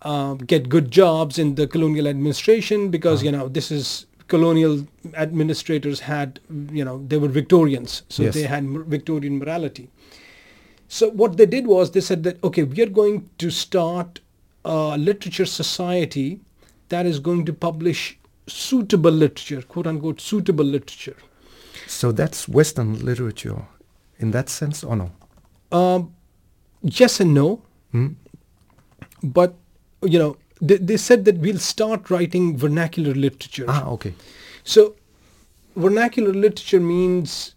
um, 0.02 0.38
get 0.38 0.70
good 0.70 0.92
jobs 0.92 1.38
in 1.38 1.56
the 1.56 1.68
colonial 1.68 2.08
administration 2.08 2.90
because 2.90 3.24
you 3.24 3.32
know 3.32 3.48
this 3.50 3.72
is 3.72 4.06
colonial 4.28 4.88
administrators 5.16 6.00
had 6.02 6.40
you 6.72 6.86
know 6.86 7.04
they 7.08 7.18
were 7.18 7.28
Victorians, 7.28 8.04
so 8.10 8.24
Yes. 8.24 8.34
they 8.34 8.44
had 8.44 8.64
Victorian 8.88 9.40
morality. 9.40 9.90
So 10.88 11.10
what 11.12 11.38
they 11.38 11.46
did 11.46 11.68
was 11.68 11.92
they 11.92 12.02
said 12.02 12.24
that 12.24 12.44
okay, 12.44 12.64
we 12.64 12.82
are 12.82 12.90
going 12.90 13.30
to 13.38 13.50
start 13.50 14.20
a 14.66 14.98
literature 14.98 15.46
society 15.46 16.40
that 16.90 17.06
is 17.06 17.20
going 17.20 17.46
to 17.46 17.54
publish 17.54 18.18
suitable 18.48 19.12
literature, 19.12 19.62
quote 19.62 19.88
unquote 19.88 20.20
suitable 20.22 20.66
literature. 20.66 21.16
So 21.88 22.12
that's 22.12 22.48
Western 22.48 23.04
literature 23.06 23.66
in 24.20 24.32
that 24.32 24.50
sense, 24.50 24.84
or 24.84 24.96
no? 24.96 25.12
Um, 25.72 26.14
yes 26.82 27.20
and 27.20 27.34
no. 27.34 27.62
Hmm? 27.92 28.08
but 29.24 29.56
you 30.04 30.20
know 30.20 30.38
they, 30.62 30.78
they 30.78 30.98
said 30.98 31.26
that 31.26 31.38
we'll 31.38 31.60
start 31.60 32.10
writing 32.10 32.58
vernacular 32.58 33.14
literature 33.14 33.66
Ah, 33.68 33.88
okay. 33.90 34.14
so 34.64 34.96
vernacular 35.76 36.34
literature 36.34 36.80
means 36.80 37.56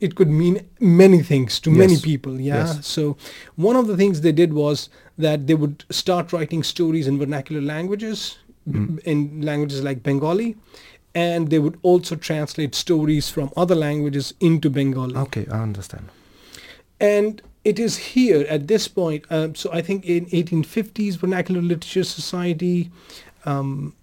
it 0.00 0.14
could 0.14 0.28
mean 0.28 0.68
many 0.80 1.22
things 1.22 1.58
to 1.60 1.70
many 1.70 1.96
people 1.98 2.40
yeah 2.40 2.66
Yes. 2.66 2.86
so 2.86 3.16
one 3.56 3.76
of 3.76 3.86
the 3.86 3.96
things 3.96 4.20
they 4.20 4.32
did 4.32 4.52
was 4.52 4.88
that 5.18 5.46
they 5.46 5.54
would 5.54 5.84
start 5.90 6.32
writing 6.32 6.62
stories 6.62 7.06
in 7.06 7.18
vernacular 7.18 7.62
languages 7.62 8.38
Mm. 8.68 8.98
in 9.10 9.42
languages 9.42 9.84
like 9.84 10.02
bengali 10.02 10.56
and 11.14 11.50
they 11.50 11.58
would 11.60 11.78
also 11.82 12.16
translate 12.16 12.74
stories 12.74 13.28
from 13.34 13.52
other 13.56 13.76
languages 13.76 14.34
into 14.40 14.68
bengali 14.68 15.14
Okay, 15.16 15.46
I 15.52 15.60
understand. 15.62 16.08
and 17.00 17.40
it 17.66 17.78
is 17.78 17.96
here 18.14 18.46
at 18.48 18.68
this 18.68 18.88
point 18.88 19.24
um, 19.30 19.54
so 19.54 19.70
i 19.72 19.82
think 19.82 20.04
in 20.04 20.26
1850s 20.26 21.16
vernacular 21.18 21.62
literature 21.62 22.04
society 22.04 22.90
um, 23.44 23.94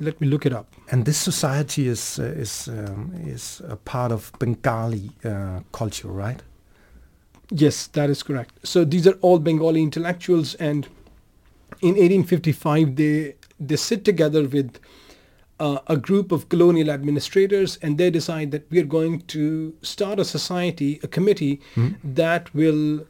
let 0.00 0.20
me 0.20 0.28
look 0.28 0.46
it 0.46 0.52
up 0.52 0.66
And 0.90 1.04
this 1.04 1.18
society 1.18 1.82
is 1.88 2.18
uh, 2.18 2.42
is 2.44 2.68
um, 2.68 3.12
is 3.34 3.60
a 3.68 3.76
part 3.76 4.12
of 4.12 4.32
Bengali 4.38 5.10
uh, 5.24 5.60
culture, 5.72 6.08
right? 6.08 6.42
yes 7.50 7.86
that 7.88 8.10
is 8.10 8.22
correct 8.22 8.52
so 8.62 8.84
these 8.84 9.06
are 9.06 9.16
all 9.22 9.38
bengali 9.38 9.82
intellectuals 9.82 10.54
and 10.56 10.86
in 11.80 11.94
1855 11.94 12.96
they 12.96 13.34
they 13.58 13.76
sit 13.76 14.04
together 14.04 14.42
with 14.46 14.78
uh, 15.60 15.78
a 15.88 15.96
group 15.96 16.32
of 16.32 16.48
colonial 16.48 16.90
administrators 16.90 17.78
and 17.82 17.98
they 17.98 18.10
decide 18.10 18.50
that 18.52 18.70
we 18.70 18.78
are 18.80 18.90
going 18.98 19.20
to 19.36 19.74
start 19.82 20.18
a 20.20 20.24
society 20.24 20.90
a 21.02 21.08
committee 21.08 21.60
Hmm? 21.74 21.88
that 22.04 22.52
will 22.54 23.06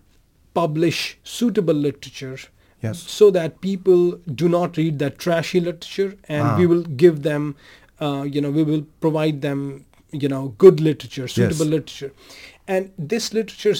publish 0.54 1.18
suitable 1.24 1.74
literature 1.74 2.38
Yes. 2.82 2.98
so 3.00 3.30
that 3.32 3.60
people 3.60 4.12
do 4.42 4.48
not 4.48 4.76
read 4.76 4.98
that 5.00 5.18
trashy 5.18 5.60
literature 5.60 6.14
and 6.28 6.42
Ah. 6.46 6.56
we 6.58 6.66
will 6.72 6.84
give 7.04 7.22
them 7.22 7.54
uh, 8.00 8.24
you 8.34 8.40
know 8.40 8.50
we 8.58 8.62
will 8.62 8.84
provide 9.06 9.40
them 9.46 9.84
you 10.12 10.28
know 10.32 10.42
good 10.64 10.80
literature 10.88 11.26
suitable 11.28 11.66
Yes. 11.66 11.74
literature 11.76 12.12
and 12.76 12.90
this 13.14 13.32
literature 13.38 13.74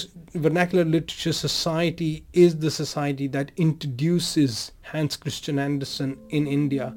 vernacular 0.47 0.83
literature 0.97 1.33
society 1.33 2.11
is 2.33 2.57
the 2.65 2.71
society 2.81 3.27
that 3.37 3.51
introduces 3.67 4.59
hans 4.91 5.15
christian 5.25 5.57
andersen 5.67 6.17
in 6.29 6.45
india 6.59 6.93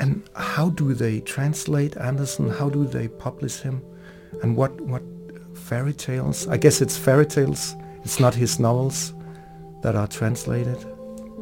And 0.00 0.22
how 0.34 0.70
do 0.70 0.94
they 0.94 1.20
translate 1.20 1.96
Andersen? 1.98 2.48
How 2.50 2.70
do 2.70 2.84
they 2.86 3.08
publish 3.08 3.60
him? 3.60 3.82
And 4.42 4.56
what 4.56 4.80
what 4.80 5.02
fairy 5.54 5.92
tales? 5.92 6.48
I 6.48 6.56
guess 6.56 6.80
it's 6.80 6.96
fairy 6.96 7.26
tales. 7.26 7.74
It's 8.04 8.18
not 8.18 8.34
his 8.34 8.58
novels 8.58 9.12
that 9.82 9.94
are 9.96 10.06
translated. 10.08 10.78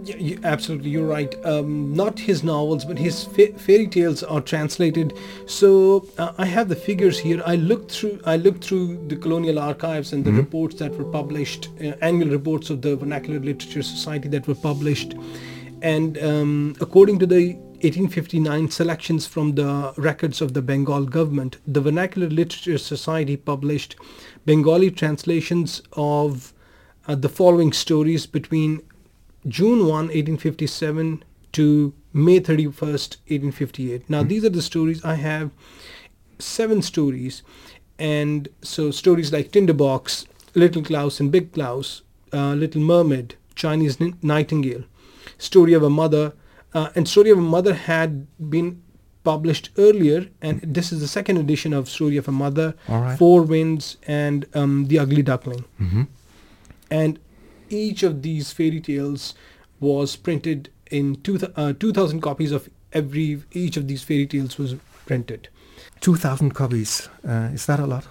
Yeah, 0.05 0.17
you, 0.17 0.39
absolutely, 0.45 0.91
you're 0.91 1.07
right. 1.07 1.35
Um, 1.45 1.93
not 1.95 2.19
his 2.19 2.43
novels, 2.43 2.85
but 2.85 2.99
his 2.99 3.25
fa- 3.25 3.53
fairy 3.59 3.87
tales 3.87 4.23
are 4.23 4.41
translated. 4.41 5.13
So 5.47 6.07
uh, 6.19 6.33
I 6.39 6.47
have 6.47 6.69
the 6.69 6.77
figures 6.77 7.19
here. 7.19 7.43
I 7.45 7.57
looked 7.57 7.93
through. 7.93 8.19
I 8.25 8.37
looked 8.37 8.65
through 8.65 9.07
the 9.09 9.17
colonial 9.17 9.59
archives 9.59 10.13
and 10.13 10.25
the 10.25 10.31
Mhm. 10.33 10.39
reports 10.39 10.75
that 10.77 10.97
were 10.99 11.05
published, 11.21 11.69
uh, 11.81 11.93
annual 12.01 12.31
reports 12.31 12.71
of 12.71 12.81
the 12.83 12.97
Vernacular 12.97 13.39
Literature 13.41 13.83
Society 13.83 14.29
that 14.29 14.47
were 14.49 14.61
published, 14.71 15.15
and 15.83 16.19
um, 16.19 16.75
according 16.81 17.19
to 17.21 17.27
the 17.27 17.57
1859 17.83 18.71
selections 18.71 19.27
from 19.27 19.55
the 19.55 19.93
records 19.97 20.41
of 20.41 20.53
the 20.53 20.61
Bengal 20.63 21.05
government, 21.05 21.59
the 21.67 21.81
Vernacular 21.81 22.29
Literature 22.29 22.77
Society 22.79 23.37
published 23.37 23.95
Bengali 24.45 24.91
translations 24.91 25.81
of 25.93 26.53
uh, 27.07 27.15
the 27.15 27.29
following 27.29 27.73
stories 27.73 28.27
between 28.27 28.83
June 29.47 29.81
1, 29.87 29.89
1857 29.89 31.23
to 31.53 31.93
May 32.13 32.41
31st, 32.41 33.17
1858. 33.29 34.11
Now, 34.11 34.23
Hmm. 34.23 34.29
these 34.29 34.45
are 34.45 34.49
the 34.51 34.63
stories 34.63 35.05
I 35.05 35.15
have 35.15 35.51
seven 36.41 36.83
stories. 36.83 37.43
And 37.99 38.49
so, 38.61 38.91
stories 38.91 39.33
like 39.33 39.53
Tinderbox, 39.53 40.27
Little 40.55 40.83
Klaus 40.83 41.21
and 41.21 41.31
Big 41.31 41.53
Klaus, 41.53 42.03
uh, 42.33 42.55
Little 42.55 42.81
Mermaid, 42.83 43.37
Chinese 43.55 44.01
Ni- 44.01 44.15
Nightingale, 44.23 44.85
Story 45.39 45.73
of 45.75 45.83
a 45.85 45.91
Mother, 45.91 46.33
uh, 46.75 46.91
and 46.95 47.09
Story 47.09 47.31
of 47.31 47.39
a 47.39 47.43
Mother 47.43 47.75
had 47.75 48.27
been 48.51 48.83
published 49.25 49.71
earlier, 49.77 50.29
and 50.41 50.61
this 50.63 50.93
is 50.93 51.01
the 51.01 51.09
second 51.09 51.37
edition 51.37 51.73
of 51.73 51.89
Story 51.89 52.17
of 52.17 52.29
a 52.29 52.33
Mother, 52.33 52.75
right. 52.89 53.19
Four 53.19 53.43
Winds, 53.43 53.97
and 54.07 54.47
um, 54.55 54.87
The 54.89 54.99
Ugly 54.99 55.23
Duckling 55.23 55.65
hmm 55.79 56.03
and 56.91 57.19
each 57.69 58.03
of 58.03 58.23
these 58.23 58.51
fairy 58.51 58.81
tales 58.81 59.35
was 59.79 60.17
printed 60.17 60.71
in 60.91 61.17
two 61.17 61.37
th- 61.37 61.53
uh, 61.55 61.75
2000 61.75 62.23
copies 62.23 62.51
of 62.51 62.67
every 62.95 63.43
each 63.53 63.77
of 63.77 63.87
these 63.89 64.03
fairy 64.03 64.27
tales 64.27 64.57
was 64.57 64.75
printed 65.05 65.49
Two 66.01 66.17
thousand 66.17 66.55
copies. 66.55 67.09
Uh, 67.27 67.51
is 67.53 67.67
that 67.67 67.81
a 67.81 67.87
lot? 67.87 68.07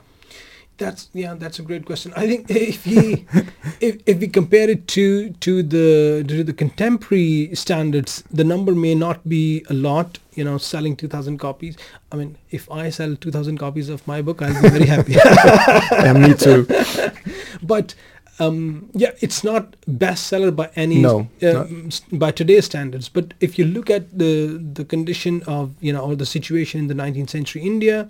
That's 0.77 1.09
yeah, 1.13 1.33
that's 1.33 1.57
a 1.57 1.63
great 1.63 1.85
question. 1.85 2.13
I 2.15 2.27
think 2.27 2.49
if 2.51 2.85
we 2.85 3.25
if, 3.81 3.97
if 4.05 4.19
we 4.19 4.27
compare 4.27 4.69
it 4.69 4.87
to 4.89 5.31
to 5.31 5.63
the 5.63 6.23
to 6.27 6.43
the 6.43 6.53
contemporary 6.53 7.49
standards, 7.55 8.23
the 8.29 8.43
number 8.43 8.75
may 8.75 8.93
not 8.93 9.27
be 9.27 9.65
a 9.69 9.73
lot. 9.73 10.19
You 10.35 10.43
know, 10.43 10.59
selling 10.59 10.95
two 10.95 11.07
thousand 11.07 11.39
copies. 11.39 11.77
I 12.11 12.15
mean, 12.17 12.37
if 12.51 12.69
I 12.69 12.91
sell 12.91 13.15
two 13.15 13.31
thousand 13.31 13.57
copies 13.57 13.89
of 13.89 14.05
my 14.05 14.21
book, 14.21 14.41
I'll 14.43 14.61
be 14.61 14.69
very 14.69 14.85
happy. 14.85 15.13
yeah, 15.91 16.13
me 16.13 16.35
too. 16.35 16.67
but 17.63 17.95
um, 18.39 18.91
yeah, 18.93 19.13
it's 19.19 19.43
not 19.43 19.75
bestseller 19.89 20.55
by 20.55 20.69
any 20.75 21.01
No, 21.01 21.27
s- 21.41 22.01
by 22.11 22.29
today's 22.29 22.65
standards. 22.65 23.09
But 23.09 23.33
if 23.39 23.57
you 23.57 23.65
look 23.65 23.89
at 23.89 24.15
the 24.15 24.61
the 24.73 24.85
condition 24.85 25.41
of 25.47 25.73
you 25.81 25.91
know 25.91 26.01
or 26.01 26.15
the 26.15 26.25
situation 26.27 26.79
in 26.81 26.85
the 26.87 26.93
19th 26.93 27.31
century 27.31 27.63
India, 27.63 28.07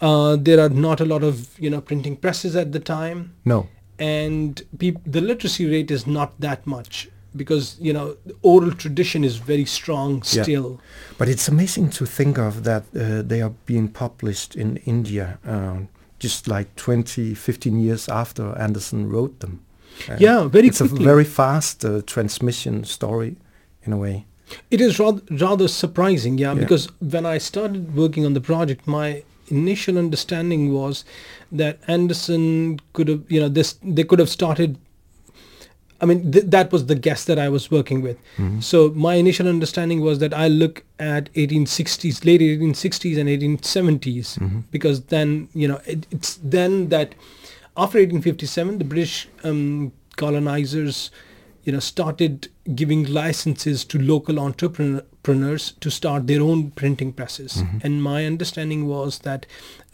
uh, 0.00 0.36
there 0.36 0.60
are 0.60 0.68
not 0.68 1.00
a 1.00 1.04
lot 1.04 1.22
of 1.22 1.34
you 1.58 1.70
know 1.70 1.80
printing 1.80 2.16
presses 2.16 2.54
at 2.56 2.72
the 2.72 2.80
time, 2.80 3.32
No. 3.44 3.66
and 3.98 4.62
peop- 4.78 5.00
the 5.12 5.20
literacy 5.20 5.66
rate 5.66 5.90
is 5.90 6.06
not 6.06 6.32
that 6.40 6.66
much 6.66 7.08
because 7.36 7.76
you 7.80 7.92
know 7.92 8.16
the 8.26 8.34
oral 8.42 8.72
tradition 8.72 9.24
is 9.24 9.36
very 9.36 9.64
strong 9.64 10.22
Yeah. 10.32 10.42
still. 10.42 10.80
But 11.18 11.28
it's 11.28 11.48
amazing 11.48 11.90
to 11.90 12.06
think 12.06 12.38
of 12.38 12.62
that 12.64 12.82
uh, 12.94 13.22
they 13.28 13.42
are 13.42 13.52
being 13.66 13.88
published 13.88 14.56
in 14.56 14.76
India 14.86 15.38
uh, 15.46 15.76
just 16.18 16.48
like 16.48 16.68
20, 16.76 17.34
15 17.34 17.78
years 17.80 18.08
after 18.08 18.56
Andersen 18.58 19.08
wrote 19.08 19.38
them. 19.40 19.60
Yeah, 20.18 20.48
very 20.48 20.68
it's 20.68 20.78
quickly. 20.78 21.04
a 21.04 21.08
very 21.08 21.24
fast 21.24 21.84
uh, 21.84 22.02
transmission 22.06 22.84
story 22.84 23.36
in 23.86 23.92
a 23.92 23.96
way. 23.96 24.26
It 24.70 24.80
is 24.80 24.98
rather, 24.98 25.22
rather 25.30 25.68
surprising, 25.68 26.38
yeah, 26.38 26.54
Yeah. 26.54 26.60
because 26.60 26.88
when 27.00 27.26
I 27.26 27.38
started 27.38 27.94
working 27.94 28.24
on 28.26 28.32
the 28.34 28.40
project, 28.40 28.86
my 28.86 29.22
initial 29.50 29.98
understanding 29.98 30.72
was 30.72 31.04
that 31.52 31.78
Andersen 31.88 32.80
could 32.92 33.08
have, 33.08 33.22
you 33.30 33.40
know, 33.40 33.48
this 33.48 33.78
they 33.82 34.04
could 34.04 34.18
have 34.18 34.28
started. 34.28 34.78
I 36.00 36.06
mean, 36.06 36.30
th- 36.30 36.44
that 36.46 36.70
was 36.70 36.86
the 36.86 36.94
guess 36.94 37.24
that 37.24 37.40
I 37.40 37.48
was 37.48 37.70
working 37.72 38.02
with. 38.02 38.16
Mhm. 38.36 38.62
So 38.62 38.90
my 38.94 39.14
initial 39.16 39.48
understanding 39.48 40.00
was 40.00 40.20
that 40.20 40.32
I 40.32 40.46
look 40.46 40.84
at 41.00 41.28
1860s, 41.34 42.24
late 42.24 42.40
1860s 42.40 43.18
and 43.18 43.28
1870s, 43.28 44.38
Mhm. 44.38 44.62
because 44.70 45.00
then 45.14 45.48
you 45.54 45.66
know 45.66 45.80
it, 45.86 46.06
it's 46.12 46.38
then 46.42 46.88
that 46.90 47.14
after 47.76 47.98
1857 47.98 48.78
the 48.78 48.84
British 48.84 49.28
um, 49.42 49.90
colonizers 50.16 51.10
you 51.64 51.72
know 51.72 51.80
started 51.80 52.48
giving 52.74 53.04
licenses 53.04 53.84
to 53.84 53.98
local 53.98 54.38
entrepreneurs 54.38 55.72
to 55.80 55.90
start 55.90 56.26
their 56.26 56.42
own 56.42 56.70
printing 56.72 57.12
presses 57.12 57.52
Mhm. 57.62 57.84
and 57.84 58.02
my 58.02 58.26
understanding 58.26 58.86
was 58.86 59.18
that 59.20 59.46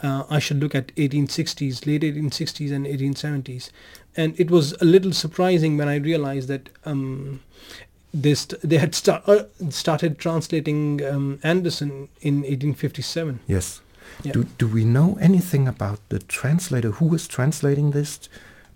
uh, 0.02 0.24
I 0.28 0.38
should 0.40 0.60
look 0.60 0.74
at 0.74 0.92
1860s 0.96 1.86
late 1.86 2.02
1860s 2.02 2.72
and 2.72 2.86
1870s 2.86 3.70
and 4.16 4.38
it 4.38 4.50
was 4.50 4.72
a 4.80 4.84
little 4.84 5.12
surprising 5.12 5.76
when 5.76 5.88
I 5.88 5.96
realized 5.96 6.48
that 6.48 6.68
um, 6.84 7.40
they, 8.12 8.34
st- 8.34 8.60
they 8.62 8.78
had 8.78 8.94
sta- 8.94 9.22
uh, 9.26 9.44
started 9.70 10.18
translating 10.18 11.04
um, 11.04 11.38
Andersen 11.42 12.08
in 12.20 12.36
1857 12.42 13.40
Yes. 13.46 13.80
Yeah. 14.22 14.32
Do, 14.32 14.44
do 14.58 14.68
we 14.68 14.84
know 14.84 15.16
anything 15.20 15.66
about 15.66 15.98
the 16.08 16.18
translator? 16.20 16.90
Who 16.92 17.06
was 17.06 17.26
translating 17.26 17.90
this? 17.92 18.28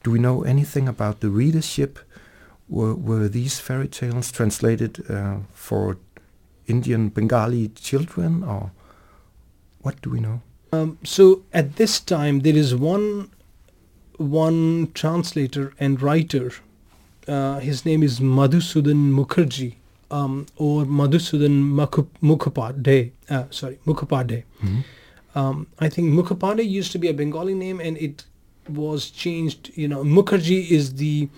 Do 0.02 0.10
we 0.10 0.18
know 0.18 0.42
anything 0.42 0.88
about 0.88 1.20
the 1.20 1.28
readership? 1.30 1.98
Were, 2.68 2.94
were 2.94 3.28
these 3.28 3.58
fairy 3.58 3.88
tales 3.88 4.30
translated 4.30 5.04
uh, 5.10 5.38
for 5.52 5.96
Indian 6.66 7.08
Bengali 7.08 7.68
children 7.68 8.44
or 8.44 8.72
what 9.80 10.00
do 10.02 10.10
we 10.10 10.20
know? 10.20 10.42
Um, 10.72 10.98
so 11.02 11.42
at 11.52 11.76
this 11.76 11.98
time, 11.98 12.40
there 12.40 12.56
is 12.56 12.74
one 12.74 13.30
one 14.18 14.90
translator 14.94 15.72
and 15.78 16.02
writer. 16.02 16.52
Uh, 17.26 17.60
his 17.60 17.86
name 17.86 18.02
is 18.02 18.20
Madhusudan 18.20 19.12
Mukherjee 19.12 19.76
um, 20.10 20.46
or 20.56 20.84
Madhusudan 20.84 21.72
Mukhopadhyay. 22.22 23.12
Uh, 23.30 23.44
sorry, 23.50 23.78
Mukhopadhyay. 23.86 24.44
Mhm. 24.62 24.84
Um, 25.34 25.66
I 25.78 25.88
think 25.88 26.12
Mukhopadhyay 26.12 26.68
used 26.68 26.92
to 26.92 26.98
be 26.98 27.08
a 27.08 27.14
Bengali 27.14 27.54
name, 27.54 27.80
and 27.80 27.96
it 27.98 28.24
was 28.68 29.10
changed. 29.10 29.70
You 29.74 29.88
know, 29.88 30.02
Mukherjee 30.04 30.70
is 30.70 30.94
the 30.94 31.28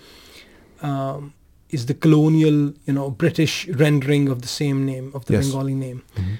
um, 0.81 1.33
is 1.69 1.85
the 1.85 1.93
colonial, 1.93 2.73
you 2.85 2.93
know, 2.93 3.09
British 3.09 3.67
rendering 3.69 4.29
of 4.29 4.41
the 4.41 4.47
same 4.47 4.85
name 4.85 5.11
of 5.13 5.25
the 5.25 5.33
Yes. 5.33 5.45
Bengali 5.45 5.73
name. 5.75 6.01
Mhm. 6.17 6.37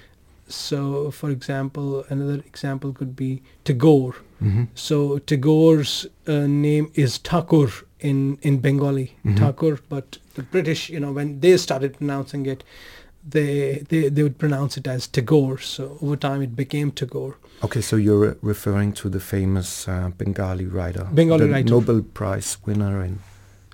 So, 0.48 1.12
for 1.12 1.30
example, 1.30 2.04
another 2.10 2.40
example 2.46 2.92
could 2.92 3.16
be 3.16 3.42
Tagore. 3.64 4.16
Mhm. 4.42 4.68
So 4.76 5.20
Tagore's 5.20 6.06
uh, 6.28 6.48
name 6.48 6.90
is 6.96 7.18
Thakur 7.20 7.70
in 8.00 8.38
in 8.42 8.60
Bengali, 8.60 9.16
Mhm. 9.24 9.38
Thakur. 9.38 9.80
But 9.90 10.18
the 10.36 10.44
British, 10.44 10.90
you 10.90 11.00
know, 11.00 11.14
when 11.14 11.40
they 11.40 11.58
started 11.58 11.92
pronouncing 11.98 12.46
it, 12.48 12.64
they 13.30 13.84
they 13.90 14.10
they 14.10 14.24
would 14.24 14.38
pronounce 14.38 14.76
it 14.80 14.88
as 14.88 15.08
Tagore. 15.08 15.60
So 15.60 15.98
over 16.02 16.18
time, 16.18 16.42
it 16.44 16.56
became 16.56 16.92
Tagore. 16.92 17.36
Okay, 17.64 17.82
so 17.82 17.96
you're 17.96 18.20
re- 18.30 18.36
referring 18.42 18.92
to 18.94 19.10
the 19.10 19.20
famous 19.20 19.88
uh, 19.88 20.10
Bengali 20.18 20.66
writer, 20.66 21.08
Bengali 21.14 21.46
the 21.46 21.52
writer. 21.54 21.70
Nobel 21.70 22.02
Prize 22.02 22.58
winner 22.66 23.04
in 23.04 23.20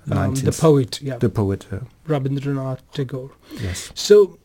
Um, 0.10 0.34
19th 0.36 0.44
the 0.46 0.52
poet, 0.54 1.02
yeah, 1.02 1.18
the 1.18 1.30
poet. 1.30 1.66
Rabindranath 2.08 2.80
Tagore. 2.94 3.32
yes. 3.62 3.92
So 3.94 4.38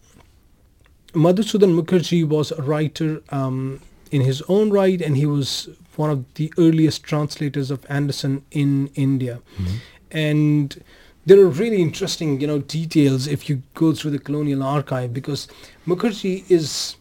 Madhusudan 1.14 1.74
Mukherjee 1.80 2.24
was 2.26 2.50
a 2.52 2.62
writer 2.62 3.22
um, 3.30 3.80
in 4.10 4.22
his 4.22 4.42
own 4.48 4.70
right, 4.70 5.00
and 5.00 5.16
he 5.16 5.26
was 5.26 5.68
one 5.96 6.10
of 6.10 6.24
the 6.34 6.52
earliest 6.58 7.02
translators 7.04 7.70
of 7.70 7.84
Andersen 7.88 8.44
in 8.50 8.88
India. 8.94 9.40
Mhm. 9.58 9.76
and 10.10 10.82
there 11.24 11.38
are 11.40 11.46
really 11.62 11.80
interesting 11.80 12.40
you 12.40 12.46
know 12.46 12.58
details 12.58 13.26
if 13.28 13.48
you 13.48 13.62
go 13.74 13.92
through 13.94 14.10
the 14.10 14.18
colonial 14.18 14.62
archive 14.62 15.12
because 15.14 15.46
Mukherjee 15.86 16.44
is 16.50 16.96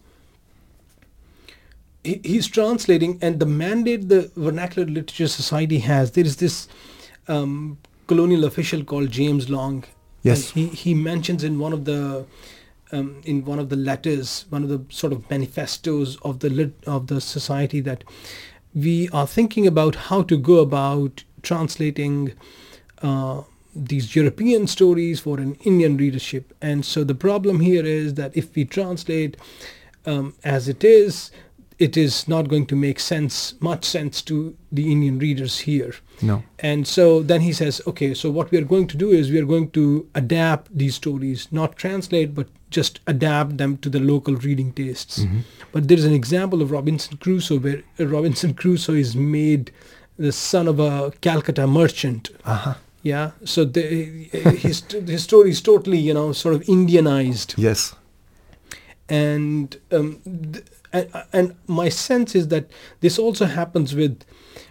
he, 2.03 2.21
he's 2.23 2.47
translating 2.47 3.17
and 3.21 3.39
the 3.39 3.45
mandate 3.45 4.07
the 4.09 4.31
vernacular 4.35 4.87
literature 4.87 5.27
society 5.27 5.79
has 5.79 6.11
there 6.11 6.25
is 6.25 6.37
this 6.37 6.67
um, 7.27 7.77
colonial 8.11 8.45
official 8.51 8.83
called 8.83 9.11
James 9.19 9.49
Long 9.49 9.83
Yes. 10.23 10.51
he 10.51 10.67
he 10.67 10.93
mentions 10.93 11.43
in 11.43 11.57
one 11.59 11.73
of 11.73 11.85
the 11.85 12.25
um, 12.91 13.21
in 13.23 13.43
one 13.45 13.59
of 13.59 13.69
the 13.69 13.75
letters 13.75 14.45
one 14.49 14.63
of 14.63 14.69
the 14.69 14.81
sort 14.89 15.13
of 15.13 15.29
manifestos 15.29 16.17
of 16.17 16.39
the 16.39 16.49
lit, 16.49 16.73
of 16.85 17.07
the 17.07 17.19
society 17.21 17.79
that 17.81 18.03
we 18.73 19.09
are 19.09 19.27
thinking 19.27 19.65
about 19.67 19.95
how 20.09 20.21
to 20.23 20.37
go 20.37 20.59
about 20.59 21.23
translating 21.41 22.33
uh, 23.01 23.41
these 23.75 24.15
European 24.15 24.67
stories 24.67 25.19
for 25.19 25.39
an 25.39 25.55
Indian 25.71 25.97
readership. 25.97 26.53
And 26.61 26.85
so 26.85 27.03
the 27.03 27.15
problem 27.15 27.59
here 27.61 27.85
is 27.85 28.13
that 28.15 28.35
if 28.35 28.55
we 28.55 28.65
translate 28.65 29.37
um, 30.05 30.33
as 30.43 30.67
it 30.67 30.83
is, 30.83 31.31
it 31.85 31.97
is 31.97 32.27
not 32.27 32.47
going 32.47 32.65
to 32.67 32.75
make 32.75 32.99
sense, 32.99 33.35
much 33.59 33.83
sense 33.85 34.21
to 34.29 34.55
the 34.71 34.91
Indian 34.91 35.17
readers 35.19 35.59
here. 35.67 35.93
No. 36.21 36.43
And 36.59 36.87
so 36.87 37.23
then 37.23 37.41
he 37.41 37.53
says, 37.53 37.81
okay, 37.87 38.13
so 38.13 38.29
what 38.29 38.51
we 38.51 38.57
are 38.59 38.67
going 38.73 38.87
to 38.93 38.97
do 38.97 39.09
is 39.19 39.31
we 39.31 39.39
are 39.39 39.45
going 39.53 39.71
to 39.71 40.07
adapt 40.13 40.77
these 40.77 40.95
stories, 40.95 41.47
not 41.51 41.75
translate, 41.75 42.35
but 42.35 42.47
just 42.69 42.99
adapt 43.07 43.57
them 43.57 43.77
to 43.77 43.89
the 43.89 43.99
local 43.99 44.35
reading 44.47 44.71
tastes. 44.73 45.19
Mhm. 45.23 45.41
But 45.71 45.87
there 45.87 45.97
is 45.97 46.05
an 46.05 46.13
example 46.13 46.61
of 46.61 46.69
Robinson 46.71 47.17
Crusoe 47.17 47.59
where 47.59 47.81
uh, 47.99 48.05
Robinson 48.05 48.53
Crusoe 48.53 48.93
is 49.05 49.15
made 49.15 49.71
the 50.19 50.31
son 50.31 50.67
of 50.67 50.79
a 50.79 51.11
Calcutta 51.21 51.65
merchant. 51.67 52.29
Aha. 52.45 52.77
Yeah, 53.03 53.31
so 53.43 53.65
the, 53.65 53.81
his 54.65 54.83
his 55.13 55.23
story 55.23 55.49
is 55.49 55.61
totally 55.61 55.97
you 56.09 56.13
know 56.13 56.31
sort 56.33 56.53
of 56.57 56.61
Indianized, 56.75 57.55
Yes. 57.57 57.95
and 59.09 59.77
um, 59.91 60.19
th- 60.53 60.63
and, 60.93 61.07
and 61.33 61.55
my 61.67 61.89
sense 61.89 62.35
is 62.35 62.47
that 62.49 62.65
this 63.01 63.17
also 63.19 63.45
happens 63.45 63.95
with 63.95 64.23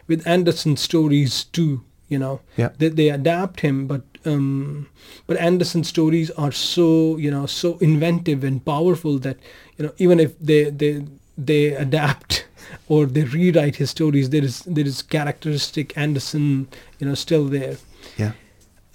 with 0.09 0.27
Andersen's 0.27 0.81
stories 0.81 1.45
too. 1.45 1.83
You 2.09 2.19
know, 2.19 2.41
Yeah. 2.57 2.71
they, 2.79 2.89
they 2.89 3.09
adapt 3.09 3.61
him, 3.61 3.87
but 3.87 4.03
um, 4.25 4.89
but 5.29 5.37
Andersen's 5.37 5.89
stories 5.89 6.31
are 6.33 6.51
so 6.53 7.17
you 7.17 7.31
know 7.31 7.47
so 7.47 7.79
inventive 7.79 8.43
and 8.45 8.65
powerful 8.65 9.19
that 9.21 9.37
you 9.79 9.85
know 9.87 9.93
even 9.99 10.19
if 10.21 10.39
they 10.41 10.65
they 10.71 11.05
they 11.39 11.67
adapt 11.73 12.47
or 12.89 13.07
they 13.07 13.23
rewrite 13.23 13.77
his 13.77 13.91
stories, 13.91 14.31
there 14.31 14.45
is 14.45 14.61
there 14.67 14.87
is 14.87 15.03
characteristic 15.03 15.97
Andersen 15.97 16.67
you 16.99 17.07
know 17.07 17.15
still 17.15 17.45
there. 17.47 17.77
Yeah. 18.19 18.33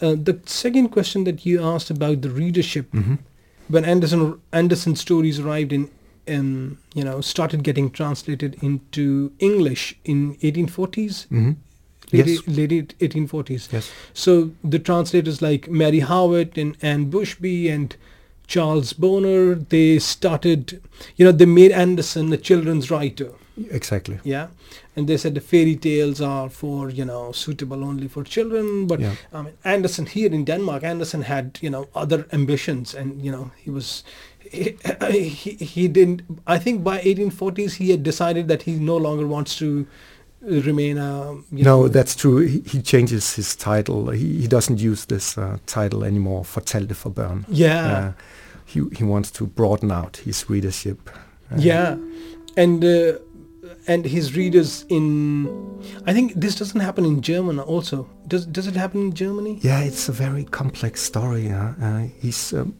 Uh, 0.02 0.16
the 0.22 0.38
second 0.46 0.90
question 0.90 1.24
that 1.24 1.46
you 1.46 1.64
asked 1.64 1.90
about 1.90 2.22
the 2.22 2.30
readership 2.30 2.92
hmm 2.92 3.16
when 3.68 3.84
Andersen 3.84 4.40
Andersen 4.54 4.96
stories 4.96 5.40
arrived 5.40 5.74
in 5.74 5.90
um, 6.28 6.78
you 6.94 7.04
know 7.04 7.22
started 7.22 7.64
getting 7.64 7.90
translated 7.92 8.56
into 8.62 9.32
English 9.40 9.96
in 10.04 10.36
1840s 10.36 11.28
hmm 11.28 11.52
late, 12.14 12.28
Yes. 12.28 12.48
late 12.48 12.94
1840s 13.00 13.72
Yes. 13.74 13.92
so 14.14 14.52
the 14.64 14.80
translators 14.80 15.42
like 15.42 15.70
Mary 15.70 16.00
Howitt 16.00 16.58
and 16.58 16.78
Anne 16.82 17.10
Bushby 17.12 17.70
and 17.76 17.96
Charles 18.48 18.94
Boner 18.94 19.56
they 19.56 19.98
started 20.00 20.82
you 21.18 21.26
know 21.26 21.32
they 21.32 21.46
made 21.48 21.72
Andersen 21.72 22.32
a 22.34 22.38
children's 22.38 22.92
writer 22.92 23.32
Exactly. 23.72 24.20
Yeah, 24.26 24.48
and 24.98 25.08
they 25.08 25.16
said 25.16 25.34
the 25.34 25.40
fairy 25.40 25.78
tales 25.78 26.20
are 26.20 26.50
for 26.50 26.90
you 26.90 27.06
know 27.06 27.32
suitable 27.32 27.86
only 27.86 28.10
for 28.10 28.24
children. 28.26 28.86
But 28.86 29.00
Yeah. 29.00 29.16
I 29.32 29.42
mean, 29.44 29.54
Andersen 29.64 30.06
here 30.08 30.30
in 30.34 30.44
Denmark, 30.44 30.84
Andersen 30.84 31.22
had 31.22 31.58
you 31.62 31.70
know 31.70 31.88
other 31.96 32.26
ambitions, 32.34 32.94
and 32.94 33.22
you 33.26 33.32
know 33.32 33.52
he 33.64 33.70
was 33.70 34.04
he, 34.52 34.78
he, 35.12 35.52
he 35.66 35.88
didn't. 35.88 36.22
I 36.48 36.58
think 36.60 36.84
by 36.84 37.00
1840s 37.00 37.76
he 37.76 37.92
had 37.92 38.04
decided 38.04 38.48
that 38.48 38.64
he 38.64 38.74
no 38.74 38.98
longer 38.98 39.28
wants 39.28 39.58
to 39.58 39.86
remain 40.42 40.98
a 40.98 41.34
you 41.52 41.64
No, 41.64 41.82
know, 41.82 41.88
that's 41.88 42.16
true. 42.16 42.38
He, 42.46 42.60
he 42.60 42.82
changes 42.82 43.36
his 43.36 43.56
title. 43.56 44.10
He, 44.12 44.42
he 44.42 44.48
doesn't 44.48 44.80
use 44.80 45.06
this 45.06 45.38
uh, 45.38 45.58
title 45.66 46.04
anymore, 46.04 46.44
Fortalte 46.44 46.94
for 46.96 47.10
børn. 47.12 47.46
yeah 47.50 47.98
Uh, 47.98 48.12
he, 48.66 48.82
he 48.98 49.04
wants 49.04 49.32
to 49.32 49.46
broaden 49.48 49.92
out 49.92 50.18
his 50.26 50.50
readership. 50.50 51.10
Uh, 51.52 51.58
yeah 51.58 51.96
and 52.58 52.84
uh, 52.84 53.14
and 53.88 54.06
his 54.06 54.36
readers 54.36 54.84
in 54.90 55.48
i 56.08 56.14
think 56.14 56.34
this 56.42 56.56
doesn't 56.56 56.82
happen 56.82 57.06
in 57.06 57.22
german 57.22 57.60
also 57.60 58.08
does 58.28 58.46
does 58.48 58.66
it 58.68 58.76
happen 58.76 59.02
in 59.02 59.14
germany 59.14 59.60
Yeah, 59.62 59.82
it's 59.88 60.10
a 60.10 60.12
very 60.12 60.44
complex 60.46 61.02
story. 61.04 61.50
Huh? 61.50 61.74
Uh, 61.82 62.08
he's 62.22 62.54
um, 62.54 62.74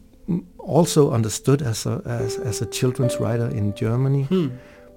also 0.58 1.12
understood 1.12 1.62
as 1.62 1.86
a 1.86 2.00
as, 2.04 2.38
as 2.38 2.62
a 2.62 2.66
children's 2.66 3.20
writer 3.20 3.48
in 3.56 3.74
Germany, 3.74 4.24
hmm. 4.24 4.48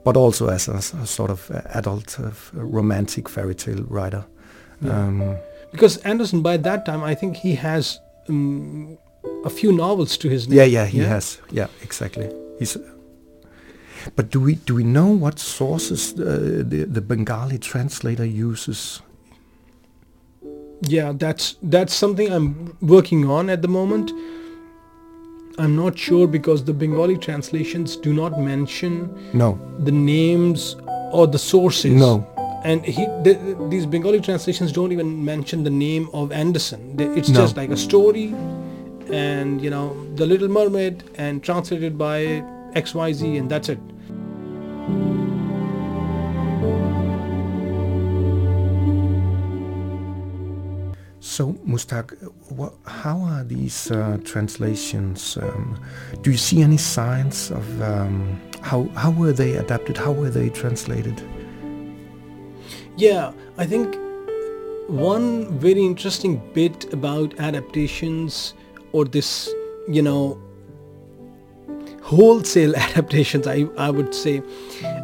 but 0.04 0.18
also 0.18 0.48
as 0.48 0.68
a 0.68 1.06
sort 1.06 1.32
of 1.32 1.52
adult 1.74 2.20
uh, 2.20 2.32
romantic 2.54 3.30
fairy 3.30 3.56
tale 3.56 3.84
writer. 3.90 4.26
Yeah. 4.82 5.08
Um, 5.08 5.38
because 5.72 5.98
andersen 6.06 6.42
by 6.42 6.58
that 6.58 6.86
time 6.86 7.04
i 7.04 7.16
think 7.16 7.36
he 7.36 7.56
has 7.56 8.00
um, 8.30 8.98
a 9.46 9.50
few 9.50 9.72
novels 9.72 10.18
to 10.18 10.30
his 10.30 10.48
name 10.48 10.58
yeah, 10.58 10.66
yeah, 10.66 10.86
he 10.86 10.98
Yeah? 11.00 11.08
has. 11.08 11.40
Yeah, 11.52 11.68
exactly. 11.82 12.30
He's. 12.60 12.78
But 14.16 14.32
do 14.32 14.40
we 14.40 14.56
do 14.56 14.76
we 14.76 14.84
know 14.84 15.08
what 15.20 15.40
sources 15.40 16.14
uh, 16.14 16.64
the 16.70 16.86
the 16.94 17.02
Bengali 17.02 17.58
translator 17.58 18.26
uses? 18.26 19.02
yeah 20.82 21.12
that's 21.18 21.58
that's 21.62 21.94
something 21.94 22.32
i'm 22.32 22.78
working 22.82 23.30
on 23.30 23.50
at 23.50 23.62
the 23.62 23.68
moment 23.68 24.12
i'm 25.60 25.76
not 25.76 25.98
sure 25.98 26.26
because 26.28 26.64
the 26.64 26.74
bengali 26.74 27.18
translations 27.18 27.96
do 27.96 28.14
not 28.14 28.40
mention 28.40 28.94
No, 29.34 29.50
the 29.80 29.92
names 29.92 30.76
or 31.12 31.28
the 31.28 31.40
sources 31.40 31.94
no. 31.94 32.14
and 32.64 32.84
he 32.86 33.06
the, 33.26 33.34
these 33.70 33.86
bengali 33.86 34.22
translations 34.22 34.72
don't 34.72 34.92
even 34.92 35.10
mention 35.34 35.64
the 35.64 35.76
name 35.88 36.10
of 36.14 36.32
andersen 36.32 36.80
it's 37.18 37.30
No. 37.30 37.42
just 37.42 37.56
like 37.58 37.70
a 37.70 37.78
story 37.78 38.28
and 39.28 39.62
you 39.64 39.70
know 39.76 39.86
the 40.16 40.26
little 40.26 40.48
mermaid 40.48 41.04
and 41.16 41.44
translated 41.44 41.98
by 41.98 42.18
xyz 42.86 43.22
and 43.40 43.50
that's 43.52 43.70
it 43.70 43.80
So, 51.40 51.54
Mushtaq, 51.66 52.12
what, 52.50 52.74
how 52.86 53.18
are 53.22 53.46
these 53.46 53.92
uh, 53.92 54.18
translations? 54.26 55.38
Um, 55.38 55.80
do 56.22 56.32
you 56.32 56.38
see 56.38 56.62
any 56.62 56.76
signs 56.76 57.50
of 57.50 57.82
um, 57.82 58.38
how 58.62 58.84
how 58.96 59.12
were 59.12 59.32
they 59.32 59.56
adapted? 59.56 59.96
How 59.96 60.12
were 60.12 60.30
they 60.30 60.50
translated? 60.50 61.24
yeah 63.00 63.32
i 63.58 63.66
think 63.66 63.96
one 64.88 65.58
very 65.60 65.86
interesting 65.86 66.42
bit 66.54 66.92
about 66.94 67.40
adaptations 67.40 68.54
or 68.92 69.06
this 69.06 69.50
you 69.88 70.02
know 70.02 70.38
wholesale 72.02 72.76
adaptations 72.88 73.48
i, 73.48 73.66
I 73.78 73.90
would 73.90 74.14
say 74.14 74.42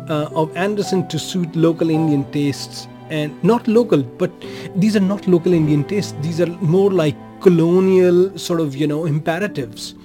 uh, 0.10 0.28
of 0.42 0.56
andersen 0.58 1.08
to 1.08 1.18
suit 1.18 1.56
local 1.56 1.90
indian 1.90 2.30
tastes 2.32 2.88
and 3.10 3.44
not 3.44 3.68
local 3.68 4.02
but 4.04 4.32
these 4.76 4.96
are 4.96 5.08
not 5.14 5.28
local 5.28 5.54
indian 5.54 5.84
tastes 5.84 6.16
these 6.22 6.42
are 6.42 6.52
more 6.76 6.92
like 6.92 7.16
colonial 7.42 8.38
sort 8.38 8.60
of 8.60 8.76
you 8.76 8.88
know 8.88 9.06
imperatives 9.06 9.96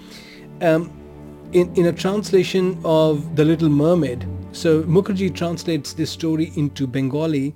um, 0.60 0.92
in, 1.52 1.74
in 1.74 1.86
a 1.86 1.92
translation 1.92 2.78
of 2.84 3.36
The 3.36 3.44
Little 3.44 3.68
Mermaid, 3.68 4.26
so 4.52 4.82
Mukherjee 4.82 5.34
translates 5.34 5.92
this 5.92 6.10
story 6.10 6.52
into 6.56 6.86
Bengali, 6.86 7.54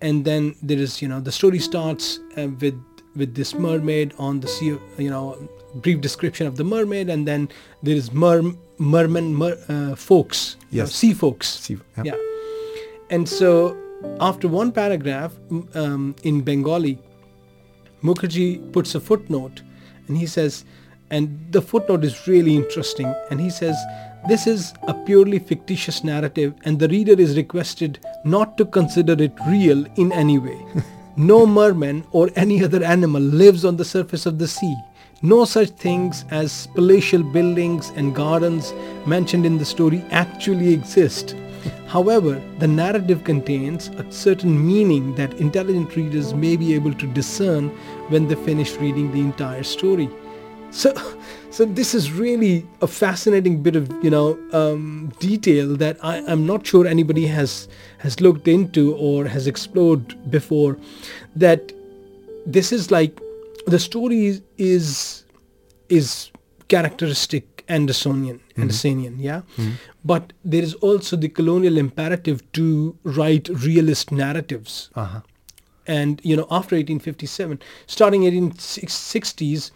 and 0.00 0.24
then 0.24 0.54
there 0.62 0.78
is, 0.78 1.00
you 1.00 1.08
know, 1.08 1.20
the 1.20 1.32
story 1.32 1.58
starts 1.58 2.20
uh, 2.36 2.48
with 2.60 2.80
with 3.14 3.34
this 3.34 3.54
mermaid 3.54 4.14
on 4.18 4.40
the 4.40 4.48
sea, 4.48 4.78
you 4.96 5.10
know, 5.10 5.36
brief 5.74 6.00
description 6.00 6.46
of 6.46 6.56
the 6.56 6.64
mermaid, 6.64 7.10
and 7.10 7.28
then 7.28 7.48
there 7.82 7.94
is 7.94 8.10
mer, 8.10 8.42
merman 8.78 9.34
mer, 9.34 9.58
uh, 9.68 9.94
folks, 9.94 10.56
you 10.70 10.80
know, 10.80 10.86
sea 10.86 11.12
folks, 11.12 11.46
See, 11.46 11.76
yeah. 11.98 12.04
yeah. 12.04 12.16
And 13.10 13.28
so 13.28 13.76
after 14.20 14.48
one 14.48 14.72
paragraph 14.72 15.32
um, 15.74 16.14
in 16.22 16.42
Bengali, 16.42 16.98
Mukherjee 18.02 18.72
puts 18.72 18.94
a 18.94 19.00
footnote 19.00 19.62
and 20.08 20.16
he 20.16 20.26
says, 20.26 20.64
and 21.10 21.38
the 21.50 21.60
footnote 21.60 22.04
is 22.04 22.26
really 22.26 22.56
interesting, 22.56 23.14
and 23.30 23.38
he 23.40 23.50
says, 23.50 23.76
this 24.28 24.46
is 24.46 24.72
a 24.86 24.94
purely 24.94 25.38
fictitious 25.38 26.04
narrative 26.04 26.54
and 26.64 26.78
the 26.78 26.88
reader 26.88 27.20
is 27.20 27.36
requested 27.36 27.98
not 28.24 28.56
to 28.56 28.64
consider 28.64 29.20
it 29.20 29.32
real 29.48 29.84
in 29.96 30.12
any 30.12 30.38
way. 30.38 30.64
no 31.16 31.44
merman 31.44 32.04
or 32.12 32.30
any 32.36 32.62
other 32.64 32.82
animal 32.84 33.20
lives 33.20 33.64
on 33.64 33.76
the 33.76 33.84
surface 33.84 34.24
of 34.26 34.38
the 34.38 34.46
sea. 34.46 34.76
No 35.22 35.44
such 35.44 35.70
things 35.70 36.24
as 36.30 36.68
palatial 36.68 37.22
buildings 37.22 37.90
and 37.96 38.14
gardens 38.14 38.72
mentioned 39.06 39.44
in 39.44 39.58
the 39.58 39.64
story 39.64 40.04
actually 40.10 40.72
exist. 40.72 41.34
However, 41.86 42.40
the 42.58 42.66
narrative 42.66 43.24
contains 43.24 43.88
a 43.88 44.10
certain 44.10 44.66
meaning 44.66 45.14
that 45.16 45.34
intelligent 45.34 45.94
readers 45.94 46.32
may 46.34 46.56
be 46.56 46.74
able 46.74 46.94
to 46.94 47.06
discern 47.06 47.68
when 48.08 48.28
they 48.28 48.34
finish 48.34 48.76
reading 48.76 49.12
the 49.12 49.20
entire 49.20 49.62
story. 49.62 50.08
So, 50.70 50.94
so 51.50 51.64
this 51.64 51.94
is 51.94 52.10
really 52.10 52.66
a 52.80 52.86
fascinating 52.86 53.62
bit 53.62 53.76
of 53.76 53.92
you 54.02 54.10
know 54.10 54.38
um, 54.52 55.12
detail 55.20 55.76
that 55.76 55.98
I, 56.02 56.18
I'm 56.26 56.46
not 56.46 56.66
sure 56.66 56.86
anybody 56.86 57.26
has 57.26 57.68
has 57.98 58.20
looked 58.20 58.48
into 58.48 58.94
or 58.94 59.26
has 59.26 59.46
explored 59.46 60.30
before. 60.30 60.78
That 61.36 61.72
this 62.46 62.72
is 62.72 62.90
like 62.90 63.20
the 63.66 63.78
story 63.78 64.40
is, 64.58 65.24
is 65.88 66.30
characteristic 66.68 67.51
Andersenian, 67.76 68.38
Andersenian, 68.62 69.14
yeah. 69.18 69.42
But 70.04 70.32
there 70.44 70.62
is 70.62 70.74
also 70.88 71.16
the 71.16 71.28
colonial 71.28 71.78
imperative 71.78 72.40
to 72.58 72.96
write 73.18 73.48
realist 73.66 74.12
narratives 74.22 74.74
Uh-huh. 75.02 75.20
and 75.98 76.20
you 76.30 76.36
know 76.38 76.46
after 76.56 76.76
1857 76.76 77.58
starting 77.94 78.22
1860s 78.26 79.70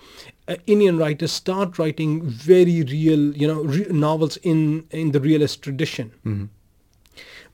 uh, 0.49 0.55
indian 0.75 0.99
writers 1.03 1.33
start 1.39 1.79
writing 1.81 2.13
very 2.51 2.77
real 2.93 3.25
you 3.43 3.49
know 3.51 3.63
re- 3.77 3.89
novels 3.91 4.37
in 4.53 4.61
in 5.01 5.11
the 5.17 5.23
realist 5.25 5.63
tradition 5.67 6.13
Mhm. 6.25 6.45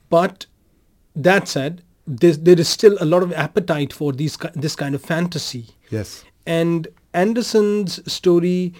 but 0.09 0.45
that 1.29 1.47
said 1.47 1.81
there's, 2.05 2.37
there 2.39 2.59
is 2.59 2.67
still 2.67 2.95
a 2.99 3.05
lot 3.05 3.23
of 3.23 3.33
appetite 3.33 3.91
for 4.01 4.11
these 4.21 4.37
this 4.67 4.75
kind 4.75 4.93
of 4.95 5.01
fantasy 5.01 5.65
Yes. 5.89 6.23
and 6.45 6.87
andersen's 7.13 7.99
story 8.19 8.73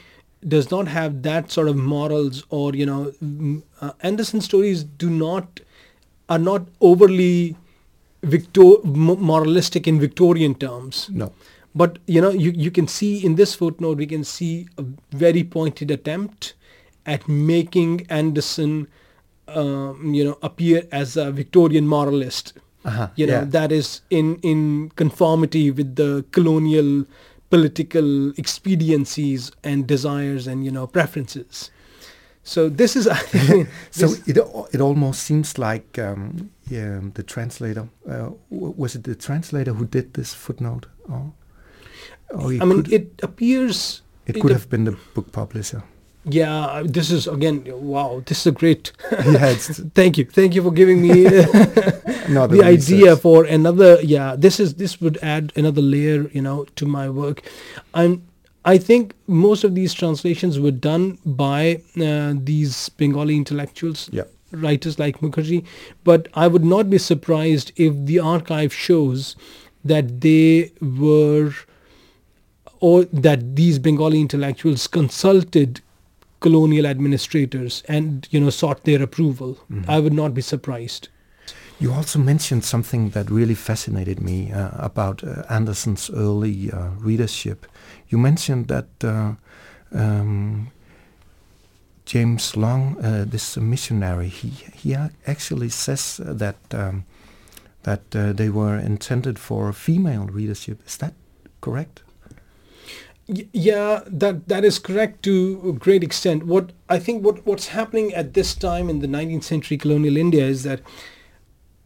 does 0.49 0.69
not 0.71 0.87
have 0.87 1.21
that 1.23 1.51
sort 1.51 1.67
of 1.67 1.75
morals 1.75 2.43
or 2.49 2.73
you 2.75 2.85
know 2.85 3.13
uh, 3.81 3.91
andersen's 4.01 4.45
stories 4.45 4.83
do 4.83 5.09
not 5.09 5.59
are 6.29 6.39
not 6.39 6.67
overly 6.81 7.55
victor 8.23 8.69
moralistic 8.83 9.87
in 9.87 9.99
victorian 9.99 10.55
terms 10.55 11.09
No. 11.11 11.31
but 11.75 11.99
you 12.07 12.21
know 12.21 12.29
you, 12.29 12.51
you 12.51 12.71
can 12.71 12.87
see 12.87 13.23
in 13.25 13.35
this 13.35 13.53
footnote 13.55 13.97
we 13.97 14.05
can 14.07 14.23
see 14.23 14.67
a 14.77 14.85
very 15.11 15.43
pointed 15.43 15.91
attempt 15.91 16.53
at 17.05 17.27
making 17.27 18.05
andersen 18.09 18.87
um, 19.47 20.13
you 20.13 20.23
know 20.23 20.37
appear 20.41 20.87
as 20.91 21.17
a 21.17 21.31
victorian 21.31 21.87
moralist 21.87 22.53
Uh-huh. 22.91 23.07
you 23.19 23.25
know 23.27 23.35
yeah. 23.41 23.45
that 23.55 23.71
is 23.75 23.89
in 24.19 24.29
in 24.51 24.89
conformity 25.01 25.59
with 25.75 25.91
the 25.99 26.07
colonial 26.37 26.89
political 27.53 28.33
expediencies 28.43 29.51
and 29.63 29.85
desires 29.85 30.47
and 30.47 30.65
you 30.65 30.71
know 30.71 30.87
preferences 30.87 31.69
so 32.43 32.67
this 32.67 32.95
is 32.95 33.07
I 33.19 33.23
think, 33.33 33.69
So 33.91 34.07
it 34.25 34.37
it 34.73 34.81
almost 34.81 35.23
seems 35.23 35.57
like 35.57 35.99
um, 35.99 36.49
yeah, 36.69 36.99
the 37.13 37.23
translator 37.23 37.87
uh, 38.09 38.31
was 38.49 38.95
it 38.95 39.03
the 39.03 39.15
translator 39.15 39.73
who 39.73 39.85
did 39.85 40.13
this 40.13 40.33
footnote, 40.33 40.87
or, 41.07 41.33
or 42.31 42.51
i 42.61 42.65
mean 42.65 42.83
it 42.91 43.07
appears 43.23 44.01
it 44.25 44.35
it 44.35 44.41
could 44.41 44.51
have 44.51 44.69
been 44.69 44.85
the 44.85 44.97
book 45.13 45.31
publisher. 45.31 45.83
Yeah 46.25 46.81
this 46.85 47.11
is 47.11 47.27
again 47.27 47.63
wow 47.67 48.23
this 48.25 48.39
is 48.41 48.47
a 48.47 48.51
great 48.51 48.91
yeah, 49.11 49.53
thank 49.93 50.17
you 50.17 50.25
thank 50.25 50.55
you 50.55 50.63
for 50.63 50.71
giving 50.71 51.01
me 51.01 51.23
the 51.27 52.61
idea 52.63 53.15
for 53.17 53.43
another 53.45 53.99
yeah 54.01 54.35
this 54.37 54.59
is 54.59 54.75
this 54.75 55.01
would 55.01 55.17
add 55.21 55.51
another 55.55 55.81
layer 55.81 56.29
you 56.29 56.41
know 56.41 56.63
to 56.75 56.85
my 56.85 57.09
work 57.09 57.41
i'm 57.93 58.23
i 58.63 58.77
think 58.77 59.13
most 59.27 59.65
of 59.65 59.75
these 59.75 59.93
translations 59.93 60.59
were 60.59 60.71
done 60.71 61.17
by 61.25 61.81
uh, 62.01 62.33
these 62.37 62.89
bengali 62.89 63.35
intellectuals 63.35 64.09
Yeah. 64.13 64.23
writers 64.63 64.99
like 64.99 65.17
Mukherjee, 65.19 65.65
but 66.03 66.27
I 66.41 66.47
would 66.47 66.63
not 66.63 66.87
be 66.87 66.99
surprised 66.99 67.71
if 67.75 67.95
the 68.09 68.19
archive 68.31 68.71
shows 68.71 69.35
that 69.83 70.11
they 70.25 70.71
were 70.79 71.53
or 72.79 73.05
that 73.05 73.55
these 73.55 73.79
Bengali 73.79 74.19
intellectuals 74.19 74.87
consulted 74.87 75.81
colonial 76.43 76.85
administrators 76.85 77.83
and 77.87 78.27
you 78.31 78.39
know 78.39 78.51
sought 78.51 78.83
their 78.83 79.01
approval. 79.01 79.57
Mhm. 79.69 79.85
I 79.87 79.99
would 79.99 80.13
not 80.13 80.33
be 80.33 80.41
surprised. 80.41 81.07
You 81.79 81.93
also 81.93 82.19
mentioned 82.19 82.63
something 82.63 83.11
that 83.11 83.29
really 83.31 83.55
fascinated 83.55 84.21
me 84.21 84.51
uh, 84.51 84.69
about 84.85 85.23
uh, 85.23 85.43
Andersen's 85.49 86.09
early 86.09 86.71
uh, 86.71 86.77
readership. 87.07 87.65
You 88.09 88.17
mentioned 88.21 88.67
that 88.67 88.87
uh, 89.03 89.33
um, 89.91 90.67
James 92.05 92.55
Long, 92.55 92.97
uh, 93.03 93.25
this 93.31 93.57
missionary, 93.57 94.29
he 94.29 94.49
he 94.83 94.95
actually 95.25 95.69
says 95.69 96.19
uh, 96.19 96.33
that 96.37 96.57
um, 96.73 97.03
that 97.83 98.15
uh, 98.15 98.33
they 98.33 98.49
were 98.49 98.77
intended 98.85 99.39
for 99.39 99.73
female 99.73 100.25
readership. 100.33 100.77
Is 100.85 100.97
that 100.97 101.13
correct? 101.61 102.03
Yeah, 103.27 104.01
that 104.07 104.47
that 104.49 104.65
is 104.65 104.79
correct 104.79 105.23
to 105.23 105.61
a 105.65 105.71
great 105.71 106.03
extent. 106.03 106.43
What 106.45 106.71
I 106.89 106.99
think 106.99 107.23
what 107.23 107.45
what's 107.45 107.67
happening 107.67 108.13
at 108.13 108.33
this 108.33 108.53
time 108.53 108.89
in 108.89 108.99
the 108.99 109.07
19th 109.07 109.43
century 109.43 109.77
colonial 109.77 110.17
India 110.17 110.45
is 110.45 110.63
that 110.63 110.81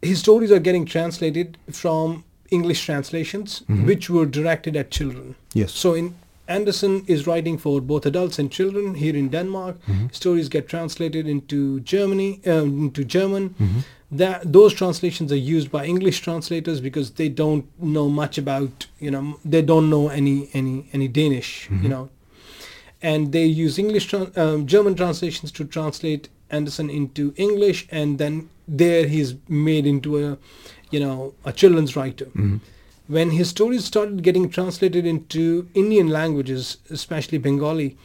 his 0.01 0.19
stories 0.19 0.51
are 0.51 0.59
getting 0.59 0.85
translated 0.85 1.57
from 1.71 2.23
English 2.49 2.85
translations, 2.85 3.61
Mhm. 3.69 3.85
which 3.85 4.09
were 4.09 4.25
directed 4.25 4.75
at 4.75 4.89
children. 4.89 5.35
Yes. 5.53 5.71
So 5.73 5.93
in 5.93 6.15
Andersen 6.47 7.03
is 7.07 7.27
writing 7.27 7.57
for 7.57 7.81
both 7.81 8.05
adults 8.05 8.39
and 8.39 8.49
children 8.49 8.95
here 8.95 9.15
in 9.15 9.29
Denmark. 9.29 9.75
Mhm. 9.85 10.13
Stories 10.15 10.49
get 10.49 10.67
translated 10.69 11.27
into 11.27 11.81
Germany, 11.81 12.39
um, 12.45 12.69
into 12.85 13.03
German. 13.03 13.49
Mhm. 13.59 13.83
That 14.09 14.53
those 14.53 14.73
translations 14.73 15.31
are 15.33 15.35
used 15.55 15.69
by 15.69 15.85
English 15.85 16.21
translators 16.21 16.79
because 16.79 17.11
they 17.11 17.27
don't 17.27 17.65
know 17.77 18.07
much 18.07 18.37
about, 18.37 18.87
you 18.99 19.11
know, 19.11 19.37
they 19.43 19.61
don't 19.61 19.89
know 19.89 20.07
any 20.07 20.49
any 20.53 20.87
any 20.93 21.07
Danish, 21.09 21.67
Mhm. 21.69 21.83
you 21.83 21.89
know, 21.89 22.09
and 23.01 23.31
they 23.33 23.45
use 23.45 23.77
English, 23.77 24.07
tran- 24.09 24.37
um, 24.37 24.65
German 24.65 24.95
translations 24.95 25.51
to 25.51 25.65
translate 25.65 26.29
Andersen 26.49 26.89
into 26.89 27.33
English, 27.35 27.85
and 27.91 28.17
then 28.17 28.47
there 28.65 29.07
he's 29.07 29.35
made 29.49 29.85
into 29.85 30.17
a, 30.25 30.37
you 30.89 30.99
know, 31.01 31.33
a 31.43 31.51
children's 31.51 31.97
writer 31.97 32.27
Mhm. 32.33 32.61
when 33.07 33.31
his 33.31 33.49
stories 33.49 33.83
started 33.83 34.23
getting 34.23 34.49
translated 34.49 35.05
into 35.05 35.67
Indian 35.73 36.07
languages, 36.07 36.77
especially 36.89 37.37
Bengali, 37.39 37.97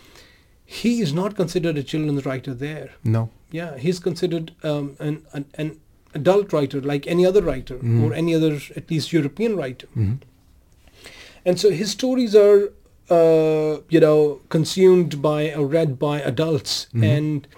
he 0.64 1.00
is 1.00 1.12
not 1.12 1.36
considered 1.36 1.78
a 1.78 1.82
children's 1.84 2.26
writer 2.26 2.54
there. 2.54 2.90
No. 3.04 3.30
Yeah, 3.52 3.76
he's 3.78 3.98
considered 4.00 4.52
um, 4.64 4.96
an, 4.98 5.22
an 5.34 5.44
an 5.58 5.76
adult 6.14 6.52
writer 6.52 6.80
like 6.80 7.06
any 7.06 7.24
other 7.26 7.42
writer 7.42 7.76
Mm. 7.76 8.02
or 8.02 8.12
any 8.14 8.34
other 8.34 8.58
at 8.76 8.90
least 8.90 9.12
European 9.12 9.56
writer. 9.56 9.86
Mhm. 9.96 10.18
And 11.44 11.58
so 11.58 11.70
his 11.70 11.90
stories 11.90 12.34
are, 12.36 12.72
uh, 13.10 13.80
you 13.88 14.00
know, 14.00 14.40
consumed 14.48 15.20
by 15.20 15.52
or 15.54 15.66
read 15.66 15.98
by 15.98 16.20
adults. 16.20 16.86
Mhm. 16.94 17.04
And 17.16 17.48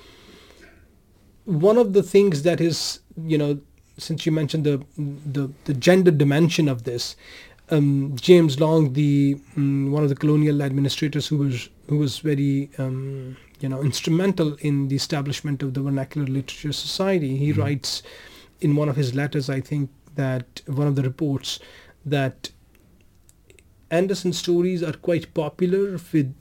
one 1.45 1.77
of 1.77 1.93
the 1.93 2.03
things 2.03 2.43
that 2.43 2.61
is, 2.61 3.01
you 3.27 3.37
know, 3.39 3.59
since 3.99 4.27
you 4.27 4.33
mentioned 4.33 4.65
the 4.65 4.81
the, 5.33 5.51
the 5.67 5.75
gender 5.75 6.11
dimension 6.11 6.69
of 6.69 6.83
this, 6.85 7.17
um, 7.71 8.15
James 8.21 8.59
Long, 8.61 8.93
the 8.95 9.37
um, 9.57 9.93
one 9.93 10.03
of 10.03 10.09
the 10.09 10.17
colonial 10.17 10.63
administrators 10.63 11.27
who 11.29 11.37
was 11.39 11.69
who 11.89 11.99
was 11.99 12.19
very 12.19 12.71
um, 12.79 13.37
you 13.61 13.69
know 13.69 13.83
instrumental 13.83 14.55
in 14.61 14.89
the 14.89 14.97
establishment 14.97 15.63
of 15.63 15.75
the 15.75 15.81
Vernacular 15.83 16.27
Literature 16.27 16.73
Society, 16.73 17.37
he 17.37 17.53
Mhm. 17.53 17.59
writes 17.59 18.03
in 18.65 18.75
one 18.77 18.89
of 18.89 18.97
his 18.97 19.15
letters, 19.15 19.47
I 19.59 19.61
think 19.61 19.91
that 20.17 20.47
one 20.67 20.87
of 20.91 20.97
the 20.97 21.03
reports 21.03 21.59
that 22.17 22.51
Andersen 23.91 24.33
stories 24.33 24.83
are 24.83 24.97
quite 25.09 25.27
popular 25.35 25.85
with 26.13 26.35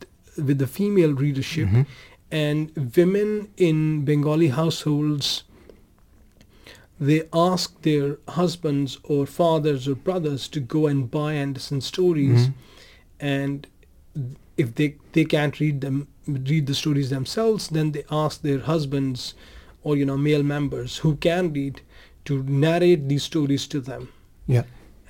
with 0.47 0.57
the 0.63 0.69
female 0.79 1.13
readership 1.25 1.67
Mhm. 1.69 1.85
and 2.31 2.59
women 2.97 3.29
in 3.69 3.77
Bengali 4.09 4.47
households 4.61 5.43
they 6.99 7.19
ask 7.33 7.67
their 7.81 8.17
husbands 8.39 8.97
or 9.03 9.25
fathers 9.41 9.87
or 9.87 9.95
brothers 9.95 10.47
to 10.55 10.59
go 10.75 10.87
and 10.91 11.11
buy 11.17 11.33
Andersen 11.45 11.81
stories 11.81 12.41
Mhm. 12.47 12.53
and 13.19 13.67
if 14.63 14.73
they 14.77 14.89
they 15.15 15.25
can't 15.35 15.59
read 15.63 15.77
them 15.85 15.97
read 16.51 16.65
the 16.71 16.77
stories 16.83 17.09
themselves 17.15 17.67
then 17.75 17.91
they 17.95 18.03
ask 18.23 18.41
their 18.41 18.61
husbands 18.71 19.33
or 19.83 19.91
you 19.99 20.05
know 20.09 20.17
male 20.29 20.43
members 20.55 20.91
who 21.03 21.11
can 21.27 21.43
read 21.59 21.75
to 22.25 22.43
narrate 22.43 23.07
these 23.09 23.23
stories 23.23 23.67
to 23.67 23.79
them 23.81 24.07
Yeah. 24.47 24.63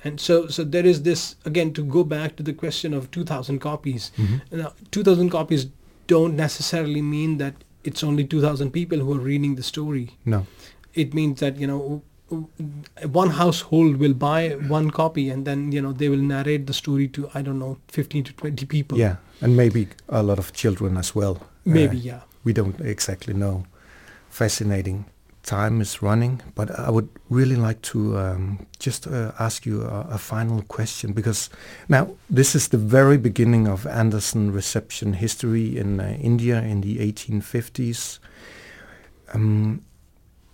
and 0.04 0.20
so 0.20 0.46
so 0.48 0.64
there 0.64 0.86
is 0.92 1.02
this 1.02 1.36
again 1.50 1.72
to 1.72 1.82
go 1.96 2.04
back 2.04 2.36
to 2.36 2.42
the 2.42 2.52
question 2.62 2.94
of 2.94 3.10
2000 3.10 3.58
copies 3.60 4.10
Mhm. 4.18 4.40
now 4.62 4.72
2000 4.90 5.30
copies 5.30 5.66
don't 6.06 6.36
necessarily 6.36 7.02
mean 7.02 7.38
that 7.38 7.54
it's 7.84 8.02
only 8.04 8.24
2000 8.24 8.70
people 8.72 8.98
who 8.98 9.12
are 9.14 9.22
reading 9.30 9.54
the 9.56 9.62
story 9.62 10.08
No. 10.24 10.46
it 10.94 11.14
means 11.14 11.40
that 11.40 11.58
you 11.58 11.66
know 11.66 12.02
one 13.12 13.30
household 13.30 13.96
will 14.02 14.14
buy 14.14 14.56
one 14.68 14.90
copy 14.90 15.24
and 15.30 15.44
then 15.46 15.72
you 15.72 15.80
know 15.82 15.92
they 15.92 16.08
will 16.08 16.22
narrate 16.34 16.66
the 16.66 16.72
story 16.72 17.06
to 17.08 17.28
i 17.34 17.42
don't 17.42 17.58
know 17.58 17.76
15 17.88 18.24
to 18.24 18.32
20 18.32 18.66
people 18.66 18.98
Yeah, 18.98 19.16
and 19.40 19.56
maybe 19.56 19.86
a 20.08 20.22
lot 20.22 20.38
of 20.38 20.52
children 20.52 20.96
as 20.96 21.14
well. 21.14 21.36
maybe 21.64 21.96
Uh, 21.98 22.00
yeah 22.12 22.20
we 22.44 22.52
don't 22.52 22.80
exactly 22.80 23.32
know. 23.34 23.64
Fascinating. 24.30 25.04
Time 25.44 25.82
is 25.82 26.00
running, 26.00 26.40
but 26.54 26.70
I 26.70 26.88
would 26.88 27.10
really 27.28 27.56
like 27.56 27.82
to 27.82 28.18
um, 28.18 28.66
just 28.78 29.06
uh, 29.06 29.32
ask 29.38 29.66
you 29.66 29.82
a, 29.82 30.06
a 30.12 30.18
final 30.18 30.62
question 30.62 31.12
because 31.12 31.50
now 31.86 32.16
this 32.30 32.54
is 32.54 32.68
the 32.68 32.78
very 32.78 33.18
beginning 33.18 33.68
of 33.68 33.86
Andersen 33.86 34.52
reception 34.52 35.12
history 35.12 35.76
in 35.76 36.00
uh, 36.00 36.16
India 36.18 36.62
in 36.62 36.80
the 36.80 36.96
1850s. 36.96 38.20
Um, 39.34 39.82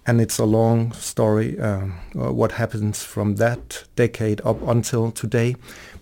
and 0.06 0.20
it's 0.20 0.38
a 0.38 0.44
long 0.44 0.90
story, 0.92 1.56
um, 1.60 1.94
uh, 2.18 2.32
what 2.32 2.52
happens 2.52 3.04
from 3.04 3.36
that 3.36 3.84
decade 3.94 4.40
up 4.44 4.60
until 4.66 5.12
today. 5.12 5.54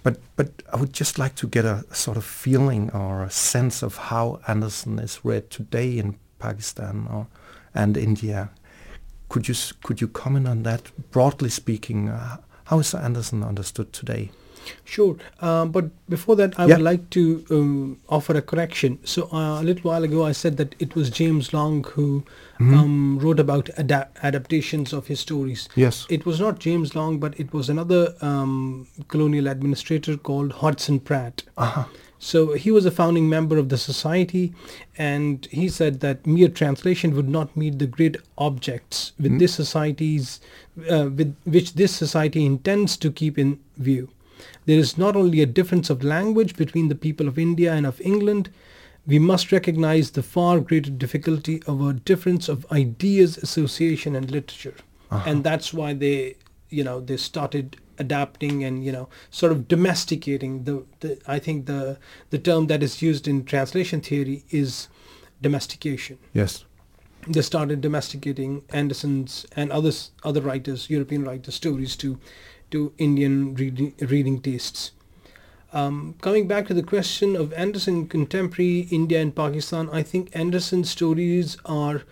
But 0.02 0.16
but 0.36 0.48
I 0.72 0.76
would 0.76 0.94
just 0.94 1.18
like 1.18 1.34
to 1.34 1.46
get 1.46 1.66
a 1.66 1.84
sort 1.92 2.16
of 2.16 2.24
feeling 2.24 2.90
or 2.92 3.22
a 3.22 3.30
sense 3.30 3.82
of 3.82 3.96
how 3.96 4.40
Andersen 4.48 4.98
is 4.98 5.20
read 5.24 5.50
today 5.50 5.98
in 5.98 6.16
Pakistan 6.38 7.06
or 7.10 7.26
and 7.74 7.96
India. 7.96 8.48
Could 9.28 9.48
you 9.48 9.54
could 9.82 10.00
you 10.00 10.08
comment 10.08 10.48
on 10.48 10.62
that? 10.62 10.82
Broadly 11.10 11.50
speaking, 11.50 12.08
uh, 12.08 12.38
how 12.64 12.78
is 12.78 12.94
Andersen 12.94 13.42
understood 13.44 13.92
today? 13.92 14.30
Sure, 14.84 15.16
um, 15.40 15.70
but 15.70 15.86
before 16.10 16.36
that, 16.36 16.58
I 16.58 16.66
Yeah. 16.66 16.74
would 16.76 16.84
like 16.84 17.08
to 17.10 17.44
um, 17.50 17.98
offer 18.08 18.36
a 18.36 18.42
correction. 18.42 18.98
So 19.04 19.28
uh, 19.32 19.60
a 19.60 19.64
little 19.64 19.82
while 19.90 20.04
ago, 20.04 20.24
I 20.26 20.32
said 20.32 20.56
that 20.58 20.74
it 20.78 20.94
was 20.94 21.08
James 21.10 21.52
Long 21.54 21.84
who 21.84 22.24
Mhm. 22.60 22.74
um, 22.78 23.18
wrote 23.18 23.40
about 23.40 23.70
ada- 23.78 24.08
adaptations 24.22 24.92
of 24.92 25.06
his 25.06 25.20
stories. 25.20 25.68
yes. 25.74 26.06
It 26.10 26.26
was 26.26 26.40
not 26.40 26.58
James 26.58 26.94
Long, 26.94 27.18
but 27.18 27.38
it 27.40 27.52
was 27.54 27.70
another 27.70 28.14
um, 28.20 28.86
colonial 29.08 29.46
administrator 29.46 30.16
called 30.18 30.52
Hodgson 30.52 31.00
Pratt. 31.00 31.44
Uh-huh. 31.56 31.84
So 32.18 32.54
he 32.54 32.70
was 32.70 32.84
a 32.84 32.90
founding 32.90 33.28
member 33.28 33.58
of 33.58 33.68
the 33.68 33.78
society, 33.78 34.52
and 34.96 35.46
he 35.50 35.68
said 35.68 36.00
that 36.00 36.26
mere 36.26 36.48
translation 36.48 37.14
would 37.14 37.28
not 37.28 37.56
meet 37.56 37.78
the 37.78 37.86
great 37.86 38.16
objects 38.36 39.12
with 39.20 39.32
Mm. 39.32 39.38
this 39.38 39.54
society's, 39.54 40.40
uh, 40.90 41.08
with 41.14 41.34
which 41.44 41.74
this 41.74 41.92
society 41.92 42.44
intends 42.44 42.96
to 42.98 43.10
keep 43.12 43.38
in 43.38 43.58
view. 43.76 44.08
There 44.66 44.78
is 44.78 44.98
not 44.98 45.16
only 45.16 45.40
a 45.40 45.46
difference 45.46 45.90
of 45.90 46.02
language 46.04 46.56
between 46.56 46.88
the 46.88 46.94
people 47.06 47.28
of 47.28 47.38
India 47.38 47.72
and 47.72 47.86
of 47.86 48.00
England, 48.00 48.50
we 49.06 49.18
must 49.18 49.52
recognize 49.52 50.10
the 50.10 50.22
far 50.22 50.60
greater 50.60 50.90
difficulty 50.90 51.62
of 51.66 51.80
a 51.80 51.92
difference 51.94 52.48
of 52.48 52.66
ideas, 52.72 53.38
association, 53.38 54.14
and 54.16 54.30
literature 54.30 54.74
Uh-huh. 55.10 55.22
and 55.30 55.44
that's 55.44 55.72
why 55.72 55.94
they 55.94 56.34
you 56.68 56.84
know 56.84 57.00
they 57.00 57.16
started 57.16 57.76
adapting 57.98 58.64
and 58.64 58.84
you 58.84 58.92
know 58.92 59.08
sort 59.30 59.52
of 59.52 59.68
domesticating 59.68 60.64
the, 60.64 60.84
the 61.00 61.18
i 61.26 61.38
think 61.38 61.66
the 61.66 61.98
the 62.30 62.38
term 62.38 62.66
that 62.66 62.82
is 62.82 63.02
used 63.02 63.28
in 63.28 63.44
translation 63.44 64.00
theory 64.00 64.44
is 64.50 64.88
domestication 65.42 66.18
yes. 66.32 66.64
they 67.26 67.42
started 67.42 67.80
domesticating 67.80 68.62
andersen's 68.70 69.46
and 69.56 69.70
others 69.72 70.10
other 70.24 70.40
writers 70.40 70.90
european 70.90 71.24
writers 71.24 71.54
stories 71.54 71.96
to 71.96 72.18
to 72.70 72.92
indian 72.98 73.54
reading, 73.54 73.94
reading 74.00 74.40
tastes 74.40 74.92
um, 75.72 76.14
coming 76.22 76.48
back 76.48 76.66
to 76.68 76.74
the 76.74 76.82
question 76.82 77.36
of 77.36 77.52
Andersen 77.52 78.08
contemporary 78.08 78.88
India 78.90 79.20
and 79.20 79.36
Pakistan, 79.36 79.90
I 79.92 80.02
think 80.02 80.30
Andersen's 80.32 80.88
stories 80.90 81.58
are 81.66 82.04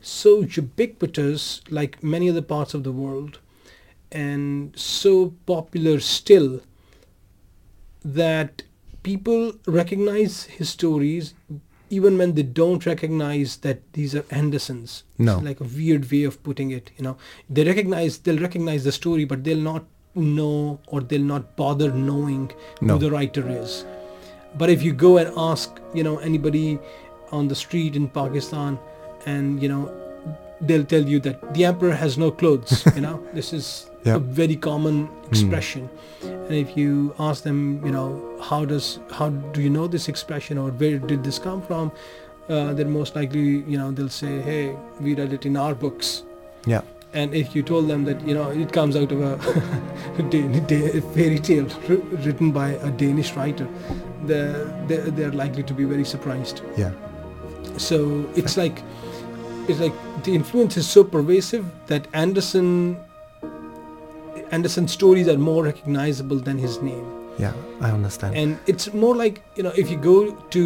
so 0.00 0.40
ubiquitous, 0.40 1.60
like 1.68 2.02
many 2.02 2.30
other 2.30 2.42
parts 2.42 2.72
of 2.72 2.82
the 2.82 2.92
world, 2.92 3.40
and 4.14 4.72
so 4.78 5.12
popular 5.46 5.98
still 6.00 6.60
that 8.04 8.62
people 9.02 9.52
recognize 9.66 10.44
his 10.44 10.68
stories 10.70 11.34
even 11.90 12.16
when 12.18 12.34
they 12.34 12.42
don't 12.42 12.86
recognize 12.86 13.56
that 13.58 13.80
these 13.92 14.14
are 14.14 14.22
Andersens. 14.42 15.02
No. 15.18 15.36
It's 15.36 15.44
like 15.44 15.60
a 15.60 15.64
weird 15.64 16.10
way 16.10 16.24
of 16.24 16.42
putting 16.42 16.70
it, 16.70 16.90
you 16.96 17.04
know. 17.04 17.16
They 17.48 17.64
recognize 17.64 18.18
they'll 18.18 18.40
recognize 18.40 18.84
the 18.84 18.92
story 18.92 19.24
but 19.24 19.44
they'll 19.44 19.66
not 19.72 19.84
know 20.14 20.80
or 20.86 21.00
they'll 21.02 21.20
not 21.34 21.56
bother 21.56 21.92
knowing 21.92 22.50
No. 22.80 22.94
who 22.94 23.00
the 23.00 23.10
writer 23.10 23.48
is. 23.48 23.84
But 24.56 24.70
if 24.70 24.82
you 24.82 24.92
go 24.92 25.18
and 25.18 25.32
ask, 25.36 25.78
you 25.92 26.02
know, 26.04 26.18
anybody 26.18 26.78
on 27.32 27.48
the 27.48 27.54
street 27.54 27.96
in 27.96 28.08
Pakistan 28.08 28.78
and, 29.26 29.62
you 29.62 29.68
know, 29.68 29.92
they'll 30.60 30.84
tell 30.84 31.02
you 31.04 31.20
that 31.20 31.54
the 31.54 31.64
emperor 31.64 31.92
has 31.92 32.16
no 32.16 32.30
clothes, 32.30 32.84
you 32.94 33.00
know. 33.02 33.16
This 33.34 33.52
is 33.52 33.90
Yeah. 34.04 34.16
a 34.16 34.18
very 34.18 34.56
common 34.56 35.08
expression. 35.30 35.88
And 36.22 36.52
if 36.52 36.76
you 36.76 37.14
ask 37.18 37.42
them, 37.42 37.80
you 37.84 37.90
know, 37.90 38.38
how 38.42 38.64
does 38.64 38.98
how 39.10 39.30
do 39.30 39.62
you 39.62 39.70
know 39.70 39.86
this 39.86 40.08
expression 40.08 40.58
or 40.58 40.70
where 40.70 40.98
did 40.98 41.24
this 41.24 41.38
come 41.38 41.62
from? 41.62 41.90
Uh, 42.48 42.74
then 42.74 42.90
most 42.92 43.16
likely, 43.16 43.64
you 43.66 43.78
know, 43.78 43.90
they'll 43.90 44.10
say, 44.10 44.40
"Hey, 44.42 44.76
we 45.00 45.14
read 45.14 45.32
it 45.32 45.46
in 45.46 45.56
our 45.56 45.74
books." 45.74 46.22
Yeah. 46.66 46.82
And 47.14 47.32
if 47.34 47.54
you 47.56 47.62
told 47.62 47.88
them 47.88 48.04
that, 48.04 48.20
you 48.26 48.34
know, 48.34 48.50
it 48.50 48.72
comes 48.72 48.96
out 48.96 49.12
of 49.12 49.20
a, 49.22 49.36
Da- 50.30 51.00
fairy 51.14 51.38
tale 51.38 51.66
wr- 51.88 52.02
written 52.26 52.50
by 52.50 52.70
a 52.70 52.90
Danish 52.90 53.34
writer, 53.36 53.68
the, 54.26 54.68
they're, 54.88 55.10
they're 55.10 55.30
likely 55.32 55.62
to 55.62 55.72
be 55.72 55.84
very 55.84 56.04
surprised. 56.04 56.60
Yeah. 56.76 56.90
So 57.76 58.28
it's 58.34 58.56
like, 58.56 58.82
it's 59.68 59.78
like 59.80 59.92
the 60.24 60.34
influence 60.34 60.76
is 60.76 60.88
so 60.88 61.04
pervasive 61.04 61.64
that 61.86 62.08
Andersen, 62.14 62.96
Andersen's 64.54 64.92
stories 64.92 65.28
are 65.34 65.38
more 65.50 65.62
recognizable 65.64 66.38
than 66.48 66.58
his 66.66 66.80
name. 66.88 67.06
Yeah. 67.38 67.52
I 67.80 67.90
understand. 67.90 68.36
And 68.36 68.58
it's 68.72 68.92
more 69.04 69.14
like, 69.16 69.40
you 69.56 69.62
know, 69.64 69.72
if 69.84 69.90
you 69.90 69.96
go 69.96 70.18
to, 70.56 70.62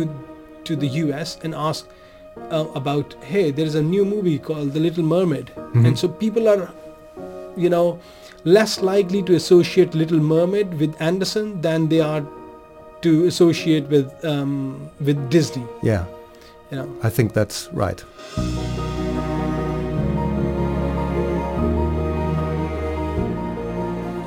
to 0.64 0.76
the 0.76 0.88
US 1.04 1.38
and 1.42 1.54
ask 1.54 1.86
uh, 2.50 2.66
about, 2.80 3.14
hey, 3.32 3.50
there 3.50 3.66
is 3.66 3.74
a 3.74 3.82
new 3.82 4.04
movie 4.14 4.38
called 4.38 4.72
The 4.74 4.80
Little 4.88 5.04
Mermaid. 5.14 5.50
Mhm. 5.56 5.86
And 5.86 5.98
so 5.98 6.08
people 6.24 6.48
are, 6.54 6.68
you 7.56 7.70
know, 7.76 7.86
less 8.44 8.80
likely 8.90 9.22
to 9.30 9.34
associate 9.34 9.94
Little 10.02 10.20
Mermaid 10.34 10.78
with 10.82 11.00
Andersen 11.10 11.60
than 11.68 11.88
they 11.94 12.00
are 12.00 12.22
to 13.06 13.10
associate 13.32 13.88
with 13.96 14.24
um, 14.34 14.52
with 15.00 15.18
Disney. 15.38 15.66
yeah. 15.82 16.04
You 16.70 16.76
know, 16.78 16.88
I 17.02 17.08
think 17.08 17.32
that's 17.32 17.68
right. 17.72 18.04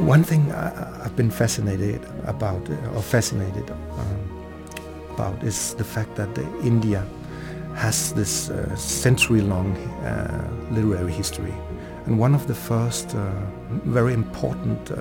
One 0.02 0.24
thing 0.24 0.52
I, 0.52 1.06
I've 1.06 1.16
been 1.16 1.30
fascinated 1.30 2.02
about, 2.26 2.68
uh, 2.70 2.96
or 2.96 3.02
fascinated 3.02 3.70
um, 3.70 4.46
about, 5.14 5.44
is 5.44 5.76
the 5.76 5.84
fact 5.84 6.16
that 6.16 6.36
India 6.64 7.06
has 7.76 8.12
this 8.14 8.50
uh, 8.50 8.76
century-long 8.76 9.78
uh, 9.78 10.50
literary 10.72 11.12
history, 11.12 11.54
and 12.06 12.20
one 12.20 12.34
of 12.34 12.48
the 12.48 12.56
first 12.56 13.16
uh, 13.16 13.32
very 13.86 14.14
important 14.14 14.92
uh, 14.92 14.98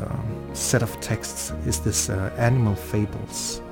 set 0.52 0.82
of 0.82 1.00
texts 1.00 1.52
is 1.66 1.80
this 1.80 2.10
uh, 2.10 2.30
animal 2.36 2.74
fables. 2.74 3.62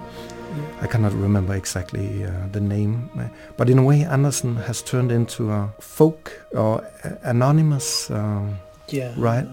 I 0.81 0.87
cannot 0.87 1.13
remember 1.13 1.55
exactly 1.55 2.25
uh, 2.25 2.31
the 2.53 2.61
name, 2.61 3.11
but 3.57 3.69
in 3.69 3.79
a 3.79 3.83
way, 3.83 4.03
Andersen 4.03 4.57
has 4.57 4.83
turned 4.83 5.13
into 5.13 5.53
a 5.53 5.71
folk 5.79 6.33
or 6.53 6.83
anonymous. 7.23 8.11
Um, 8.11 8.59
yeah, 8.89 9.13
Right. 9.17 9.47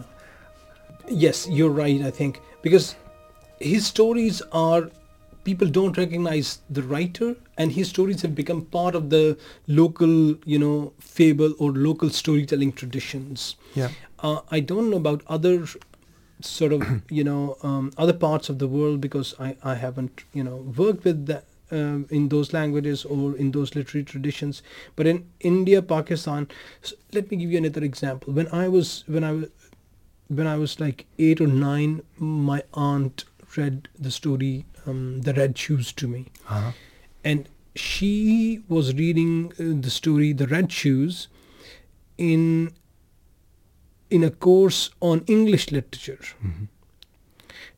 Yes, 1.08 1.48
you're 1.48 1.70
right. 1.70 2.02
I 2.02 2.12
think 2.12 2.42
because 2.62 2.96
his 3.60 3.86
stories 3.88 4.42
are 4.52 4.90
people 5.44 5.68
don't 5.68 5.98
recognize 5.98 6.60
the 6.70 6.82
writer, 6.82 7.36
and 7.58 7.72
his 7.72 7.90
stories 7.90 8.22
have 8.24 8.34
become 8.34 8.64
part 8.66 8.96
of 8.96 9.10
the 9.12 9.38
local, 9.68 10.36
you 10.44 10.58
know, 10.58 10.94
fable 11.00 11.54
or 11.60 11.72
local 11.72 12.10
storytelling 12.10 12.74
traditions. 12.74 13.56
yeah, 13.76 13.90
Uh, 14.20 14.40
I 14.50 14.60
don't 14.60 14.90
know 14.90 14.98
about 14.98 15.22
other 15.28 15.68
sort 16.42 16.74
of 16.74 16.84
you 17.10 17.24
know 17.24 17.58
um, 17.64 17.92
other 17.98 18.14
parts 18.14 18.50
of 18.50 18.60
the 18.60 18.68
world 18.68 19.02
because 19.02 19.34
I, 19.40 19.56
I 19.64 19.76
haven't 19.76 20.24
you 20.34 20.44
know 20.44 20.58
worked 20.78 21.04
with 21.06 21.26
that 21.28 21.46
um, 21.72 22.08
in 22.10 22.30
those 22.30 22.52
languages 22.54 23.06
or 23.06 23.36
in 23.36 23.52
those 23.52 23.76
literary 23.76 24.04
traditions. 24.04 24.62
But 24.96 25.08
in 25.08 25.26
India, 25.40 25.82
Pakistan, 25.82 26.48
s 26.84 26.94
let 27.14 27.30
me 27.32 27.38
give 27.38 27.52
you 27.52 27.58
another 27.60 27.84
example. 27.84 28.34
When 28.34 28.48
I 28.64 28.68
was 28.68 29.04
when 29.08 29.24
I 29.24 29.32
was 29.32 29.46
when 30.28 30.48
I 30.48 30.58
was 30.58 30.80
like 30.80 31.06
eight 31.20 31.40
or 31.42 31.48
nine, 31.48 32.02
my 32.18 32.64
aunt 32.74 33.26
read 33.58 33.88
the 33.98 34.12
story 34.12 34.66
um, 34.86 35.22
"The 35.22 35.34
Red 35.34 35.58
Shoes" 35.58 35.92
to 35.94 36.08
me 36.08 36.26
uh-huh. 36.50 36.72
and 37.24 37.48
she 37.76 38.62
was 38.68 38.94
reading 38.96 39.52
uh, 39.60 39.82
the 39.82 39.90
story 39.90 40.32
the 40.34 40.48
red 40.48 40.72
shoes 40.72 41.28
in 42.18 42.72
in 44.10 44.24
a 44.24 44.30
course 44.32 44.92
on 45.02 45.24
english 45.28 45.72
literature 45.72 46.20
Mhm. 46.44 46.68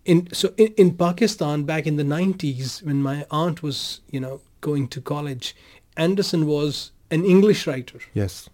in 0.05 0.27
so 0.33 0.53
in, 0.57 0.67
in 0.83 0.91
pakistan 0.97 1.63
back 1.63 1.87
in 1.87 1.95
the 1.95 2.03
90s 2.03 2.83
when 2.83 3.01
my 3.01 3.25
aunt 3.31 3.63
was 3.63 4.01
you 4.11 4.19
know 4.19 4.41
going 4.61 4.87
to 4.89 5.01
college 5.01 5.55
andersen 5.95 6.45
was 6.45 6.91
an 7.09 7.25
english 7.25 7.65
writer 7.65 7.99
yes, 8.13 8.49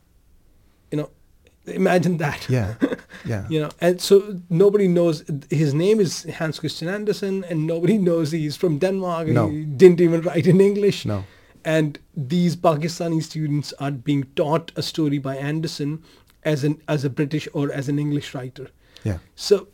imagine 1.66 2.18
that. 2.18 2.48
Yeah, 2.50 2.76
yeah, 3.26 3.46
you 3.50 3.60
know 3.62 3.70
and 3.80 4.02
so 4.02 4.40
nobody 4.50 4.88
knows 4.88 5.24
his 5.50 5.74
name 5.74 6.00
is 6.00 6.24
hans 6.38 6.60
christian 6.60 6.88
andersen 6.90 7.44
and 7.50 7.66
nobody 7.68 7.98
knows 7.98 8.32
he's 8.32 8.58
from 8.58 8.80
denmark 8.80 9.28
No. 9.28 9.48
he 9.50 9.64
didn't 9.64 10.02
even 10.02 10.22
write 10.22 10.46
in 10.48 10.60
english. 10.62 11.06
No, 11.06 11.24
and 11.64 12.00
these 12.18 12.56
Pakistani 12.58 13.22
students 13.24 13.74
are 13.80 13.92
being 13.92 14.24
taught 14.36 14.72
a 14.76 14.82
story 14.82 15.18
by 15.18 15.36
Andersen 15.38 16.04
as 16.44 16.64
an 16.66 16.82
as 16.88 17.06
a 17.06 17.10
British 17.10 17.48
or 17.54 17.72
as 17.72 17.88
an 17.88 17.98
English 18.00 18.34
writer. 18.36 18.68
yeah, 19.06 19.20
So, 19.36 19.68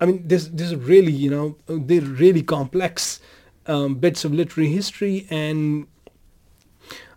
I 0.00 0.06
mean, 0.06 0.22
this 0.28 0.46
this 0.46 0.70
is 0.70 0.76
really 0.76 1.12
you 1.12 1.30
know 1.30 1.56
they're 1.88 2.10
really 2.22 2.42
complex 2.42 3.20
um, 3.66 3.96
bits 3.96 4.24
of 4.24 4.32
literary 4.32 4.70
history, 4.70 5.26
and 5.30 5.86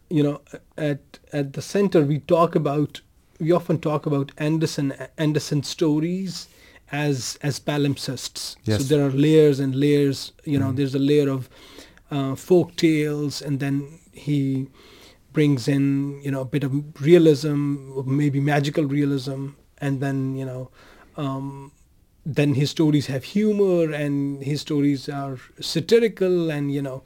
you 0.10 0.24
know 0.24 0.42
at 0.78 1.20
at 1.32 1.54
the 1.54 1.62
center 1.62 2.02
we 2.04 2.20
talk 2.20 2.56
about 2.56 3.02
we 3.44 3.52
often 3.52 3.78
talk 3.80 4.06
about 4.06 4.32
Andersen 4.38 4.94
Andersen 5.18 5.64
stories 5.64 6.48
as 6.92 7.38
as 7.42 7.60
palimpsests. 7.60 8.56
So 8.66 8.84
there 8.92 9.06
are 9.06 9.12
layers 9.12 9.60
and 9.60 9.76
layers. 9.76 10.32
You 10.46 10.60
know, 10.60 10.72
Mhm. 10.72 10.76
there's 10.78 10.96
a 10.96 11.00
layer 11.12 11.30
of 11.30 11.50
uh, 12.12 12.36
folk 12.36 12.76
tales, 12.76 13.42
and 13.42 13.60
then 13.60 14.00
he 14.12 14.68
brings 15.34 15.68
in 15.68 16.22
you 16.24 16.32
know 16.32 16.42
a 16.42 16.46
bit 16.56 16.64
of 16.64 16.72
realism, 17.02 17.60
maybe 18.06 18.40
magical 18.40 18.86
realism, 18.86 19.42
and 19.80 20.00
then 20.00 20.36
you 20.36 20.46
know. 20.46 20.70
Um, 21.18 21.72
then 22.26 22.54
his 22.54 22.70
stories 22.70 23.08
have 23.08 23.24
humor 23.26 23.92
and 23.92 24.42
his 24.44 24.62
stories 24.62 25.10
are 25.10 25.38
satirical 25.60 26.50
and 26.50 26.74
you 26.74 26.82
know 26.82 27.04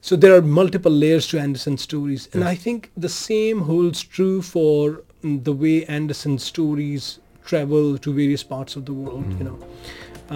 so 0.00 0.16
there 0.16 0.34
are 0.34 0.40
multiple 0.40 0.90
layers 0.90 1.26
to 1.28 1.38
andersen's 1.38 1.82
stories 1.82 2.22
and 2.32 2.42
Yes. 2.42 2.52
i 2.52 2.54
think 2.64 2.90
the 2.96 3.10
same 3.10 3.60
holds 3.70 4.02
true 4.02 4.40
for 4.40 4.78
mm, 4.90 5.02
the 5.48 5.54
way 5.62 5.76
andersen's 5.98 6.42
stories 6.52 7.04
travel 7.50 7.84
to 8.04 8.08
various 8.22 8.44
parts 8.54 8.72
of 8.78 8.82
the 8.88 8.92
world 9.02 9.24
you 9.38 9.44
Mm. 9.44 9.48
know 9.48 9.58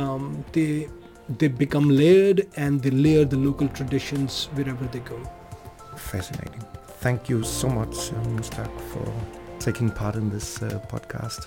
um, 0.01 0.23
they 0.55 0.73
they 1.39 1.49
become 1.65 1.87
layered 2.03 2.39
and 2.65 2.73
they 2.85 2.93
layer 3.07 3.25
the 3.35 3.41
local 3.49 3.69
traditions 3.79 4.33
wherever 4.57 4.87
they 4.95 5.03
go 5.13 5.19
fascinating. 5.97 6.63
Thank 7.05 7.21
you 7.31 7.39
so 7.45 7.69
much, 7.69 7.97
uh, 8.13 8.17
Mushtaq, 8.37 8.71
for 8.93 9.07
taking 9.67 9.91
part 10.01 10.15
in 10.17 10.27
this 10.31 10.49
uh, 10.63 10.69
podcast. 10.93 11.41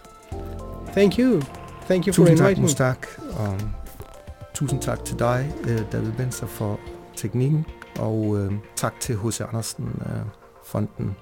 thank 0.93 1.17
you 1.19 1.41
thank 1.87 2.01
you 2.07 2.13
for 2.13 2.21
Tusind 2.25 2.37
tak, 2.37 2.57
inviting 2.57 2.63
me 2.63 2.69
Mushtaq. 2.69 2.99
Um, 3.39 3.59
tusind 4.53 4.81
tak 4.81 5.05
til 5.05 5.19
dig, 5.19 5.51
øh, 5.67 5.81
David 5.91 6.11
Benser, 6.17 6.47
for 6.47 6.79
teknikken, 7.15 7.65
og 7.99 8.37
øh, 8.37 8.51
tak 8.75 8.99
til 8.99 9.15
H.C. 9.17 9.41
Andersen 9.41 10.01
øh, 10.05 10.21
Fonden 10.65 11.15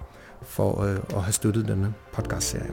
for 0.43 0.82
øh, 0.82 0.99
at 1.15 1.23
have 1.23 1.34
støttet 1.34 1.67
denne 1.67 1.93
podcastserie. 2.13 2.71